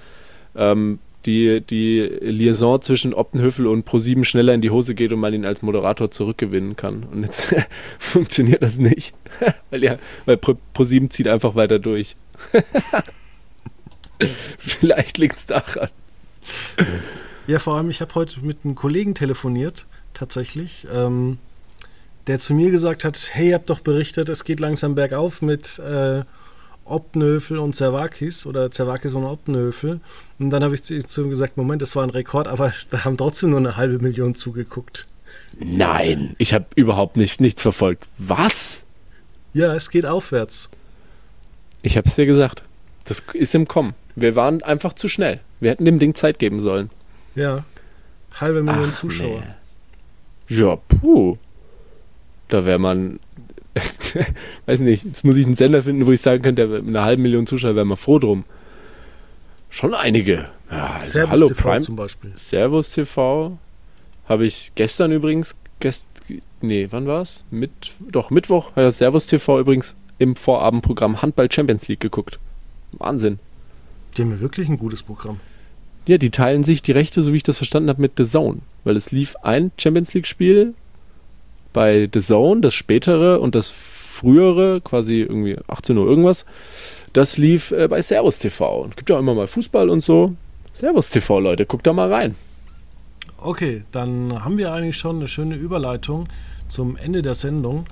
ähm, 0.54 0.98
die, 1.26 1.60
die 1.60 2.00
Liaison 2.00 2.80
zwischen 2.80 3.14
Oppenhöfel 3.14 3.66
und 3.66 3.84
ProSieben 3.84 4.24
schneller 4.24 4.54
in 4.54 4.60
die 4.60 4.70
Hose 4.70 4.94
geht 4.94 5.12
und 5.12 5.20
man 5.20 5.34
ihn 5.34 5.44
als 5.44 5.62
Moderator 5.62 6.10
zurückgewinnen 6.10 6.76
kann. 6.76 7.04
Und 7.04 7.24
jetzt 7.24 7.54
funktioniert 7.98 8.62
das 8.62 8.78
nicht. 8.78 9.14
weil 9.70 9.84
ja, 9.84 9.98
weil 10.24 10.36
Pro, 10.36 10.56
ProSieben 10.72 11.10
zieht 11.10 11.28
einfach 11.28 11.54
weiter 11.54 11.78
durch. 11.78 12.16
Vielleicht 14.58 15.18
liegt 15.18 15.36
es 15.36 15.46
daran. 15.46 15.88
Ja, 17.46 17.58
vor 17.58 17.76
allem, 17.76 17.90
ich 17.90 18.00
habe 18.00 18.14
heute 18.14 18.40
mit 18.44 18.58
einem 18.64 18.74
Kollegen 18.74 19.14
telefoniert, 19.14 19.86
tatsächlich, 20.14 20.86
ähm, 20.92 21.38
der 22.26 22.38
zu 22.38 22.54
mir 22.54 22.70
gesagt 22.70 23.04
hat, 23.04 23.30
hey, 23.32 23.48
ihr 23.48 23.54
habt 23.54 23.70
doch 23.70 23.80
berichtet, 23.80 24.28
es 24.28 24.44
geht 24.44 24.60
langsam 24.60 24.94
bergauf 24.94 25.42
mit 25.42 25.78
äh, 25.78 26.22
Opnöfel 26.90 27.58
und 27.58 27.74
Zervakis 27.74 28.46
oder 28.46 28.70
Zervakis 28.70 29.14
und 29.14 29.24
Opnöfel. 29.24 30.00
Und 30.38 30.50
dann 30.50 30.62
habe 30.64 30.74
ich 30.74 30.82
zu, 30.82 30.98
zu 31.06 31.22
ihm 31.22 31.30
gesagt, 31.30 31.56
Moment, 31.56 31.82
das 31.82 31.96
war 31.96 32.02
ein 32.02 32.10
Rekord, 32.10 32.46
aber 32.48 32.72
da 32.90 33.04
haben 33.04 33.16
trotzdem 33.16 33.50
nur 33.50 33.58
eine 33.58 33.76
halbe 33.76 33.98
Million 33.98 34.34
zugeguckt. 34.34 35.08
Nein, 35.58 36.34
ich 36.38 36.54
habe 36.54 36.66
überhaupt 36.74 37.16
nicht, 37.16 37.40
nichts 37.40 37.62
verfolgt. 37.62 38.06
Was? 38.18 38.82
Ja, 39.52 39.74
es 39.74 39.90
geht 39.90 40.06
aufwärts. 40.06 40.68
Ich 41.82 41.96
habe 41.96 42.08
es 42.08 42.14
dir 42.16 42.26
gesagt. 42.26 42.62
Das 43.04 43.22
ist 43.32 43.54
im 43.54 43.66
Kommen. 43.66 43.94
Wir 44.16 44.36
waren 44.36 44.62
einfach 44.62 44.92
zu 44.92 45.08
schnell. 45.08 45.40
Wir 45.60 45.70
hätten 45.70 45.84
dem 45.84 45.98
Ding 45.98 46.14
Zeit 46.14 46.38
geben 46.38 46.60
sollen. 46.60 46.90
Ja, 47.34 47.64
halbe 48.38 48.62
Million 48.62 48.90
Ach, 48.92 48.94
Zuschauer. 48.98 49.40
nee. 50.48 50.56
Ja, 50.56 50.76
puh. 50.76 51.36
Da 52.48 52.64
wäre 52.64 52.78
man. 52.78 53.20
weiß 54.66 54.80
nicht, 54.80 55.04
jetzt 55.04 55.24
muss 55.24 55.36
ich 55.36 55.46
einen 55.46 55.56
Sender 55.56 55.82
finden, 55.82 56.06
wo 56.06 56.12
ich 56.12 56.20
sagen 56.20 56.42
könnte, 56.42 56.66
mit 56.66 56.88
einer 56.88 57.04
halben 57.04 57.22
Million 57.22 57.46
Zuschauer 57.46 57.76
wäre 57.76 57.84
man 57.84 57.96
froh 57.96 58.18
drum. 58.18 58.44
Schon 59.68 59.94
einige. 59.94 60.48
Ja, 60.70 60.98
also 61.00 61.12
Servus 61.12 61.30
hallo 61.30 61.48
TV 61.48 61.62
Prime. 61.62 61.80
zum 61.80 61.96
Beispiel. 61.96 62.32
Servus 62.36 62.92
TV. 62.92 63.58
Habe 64.28 64.46
ich 64.46 64.72
gestern 64.74 65.12
übrigens. 65.12 65.56
Gest, 65.78 66.08
nee, 66.60 66.88
wann 66.90 67.06
war's? 67.06 67.44
Mit, 67.50 67.70
doch, 68.00 68.30
Mittwoch. 68.30 68.72
Ja, 68.76 68.90
Servus 68.90 69.26
TV 69.26 69.60
übrigens 69.60 69.94
im 70.18 70.36
Vorabendprogramm 70.36 71.22
Handball 71.22 71.50
Champions 71.50 71.88
League 71.88 72.00
geguckt. 72.00 72.38
Wahnsinn. 72.92 73.38
Die 74.16 74.22
haben 74.22 74.32
ja 74.32 74.40
wirklich 74.40 74.68
ein 74.68 74.78
gutes 74.78 75.02
Programm. 75.02 75.40
Ja, 76.06 76.18
die 76.18 76.30
teilen 76.30 76.64
sich 76.64 76.82
die 76.82 76.92
Rechte, 76.92 77.22
so 77.22 77.32
wie 77.32 77.38
ich 77.38 77.42
das 77.44 77.56
verstanden 77.56 77.88
habe, 77.88 78.02
mit 78.02 78.12
The 78.16 78.24
Zone. 78.24 78.58
Weil 78.84 78.96
es 78.96 79.12
lief 79.12 79.36
ein 79.36 79.70
Champions 79.78 80.12
League-Spiel 80.14 80.74
bei 81.72 82.08
The 82.12 82.20
Zone, 82.20 82.60
das 82.60 82.74
spätere 82.74 83.40
und 83.40 83.54
das 83.54 83.70
frühere, 83.70 84.80
quasi 84.80 85.20
irgendwie 85.20 85.56
18 85.68 85.96
Uhr 85.96 86.06
irgendwas, 86.06 86.44
das 87.12 87.38
lief 87.38 87.70
äh, 87.72 87.88
bei 87.88 88.02
Servus 88.02 88.38
TV. 88.38 88.82
Und 88.82 88.96
gibt 88.96 89.10
ja 89.10 89.16
auch 89.16 89.20
immer 89.20 89.34
mal 89.34 89.48
Fußball 89.48 89.88
und 89.88 90.04
so. 90.04 90.34
Servus 90.72 91.10
TV, 91.10 91.40
Leute, 91.40 91.66
guckt 91.66 91.86
da 91.86 91.92
mal 91.92 92.12
rein. 92.12 92.34
Okay, 93.38 93.84
dann 93.90 94.44
haben 94.44 94.58
wir 94.58 94.72
eigentlich 94.72 94.98
schon 94.98 95.16
eine 95.16 95.28
schöne 95.28 95.54
Überleitung 95.54 96.28
zum 96.68 96.96
Ende 96.96 97.22
der 97.22 97.34
Sendung. 97.34 97.86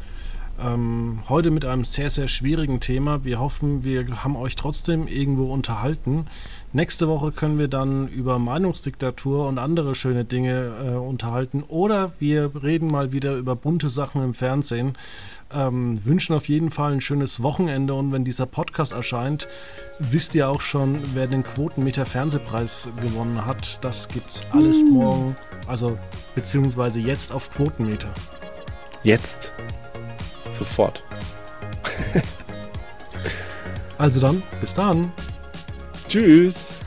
Ähm, 0.61 1.20
heute 1.29 1.51
mit 1.51 1.64
einem 1.64 1.85
sehr, 1.85 2.11
sehr 2.11 2.29
schwierigen 2.29 2.81
Thema. 2.81 3.24
Wir 3.24 3.39
hoffen, 3.39 3.85
wir 3.85 4.24
haben 4.24 4.37
euch 4.37 4.57
trotzdem 4.57 5.07
irgendwo 5.07 5.53
unterhalten. 5.53 6.26
Nächste 6.72 7.08
Woche 7.08 7.32
können 7.32 7.58
wir 7.58 7.68
dann 7.68 8.08
über 8.08 8.38
Meinungsdiktatur 8.38 9.48
und 9.48 9.58
andere 9.58 9.94
schöne 9.94 10.26
Dinge 10.26 10.72
äh, 10.84 10.96
unterhalten. 10.96 11.64
Oder 11.66 12.12
wir 12.18 12.50
reden 12.62 12.90
mal 12.90 13.10
wieder 13.12 13.36
über 13.36 13.56
bunte 13.56 13.88
Sachen 13.88 14.22
im 14.22 14.34
Fernsehen. 14.34 14.98
Ähm, 15.50 16.04
wünschen 16.04 16.36
auf 16.36 16.46
jeden 16.46 16.70
Fall 16.70 16.92
ein 16.92 17.00
schönes 17.00 17.42
Wochenende 17.42 17.94
und 17.94 18.12
wenn 18.12 18.22
dieser 18.22 18.44
Podcast 18.44 18.92
erscheint, 18.92 19.48
wisst 19.98 20.34
ihr 20.34 20.50
auch 20.50 20.60
schon, 20.60 20.98
wer 21.14 21.26
den 21.26 21.42
Quotenmeter 21.42 22.04
Fernsehpreis 22.04 22.88
gewonnen 23.00 23.46
hat. 23.46 23.78
Das 23.80 24.08
gibt's 24.08 24.42
alles 24.52 24.82
morgen, 24.82 25.36
also 25.66 25.96
beziehungsweise 26.34 27.00
jetzt 27.00 27.32
auf 27.32 27.50
Quotenmeter. 27.54 28.10
Jetzt. 29.02 29.52
Sofort. 30.50 31.02
Also 33.96 34.20
dann, 34.20 34.42
bis 34.60 34.74
dann. 34.74 35.12
Tschüss. 36.09 36.78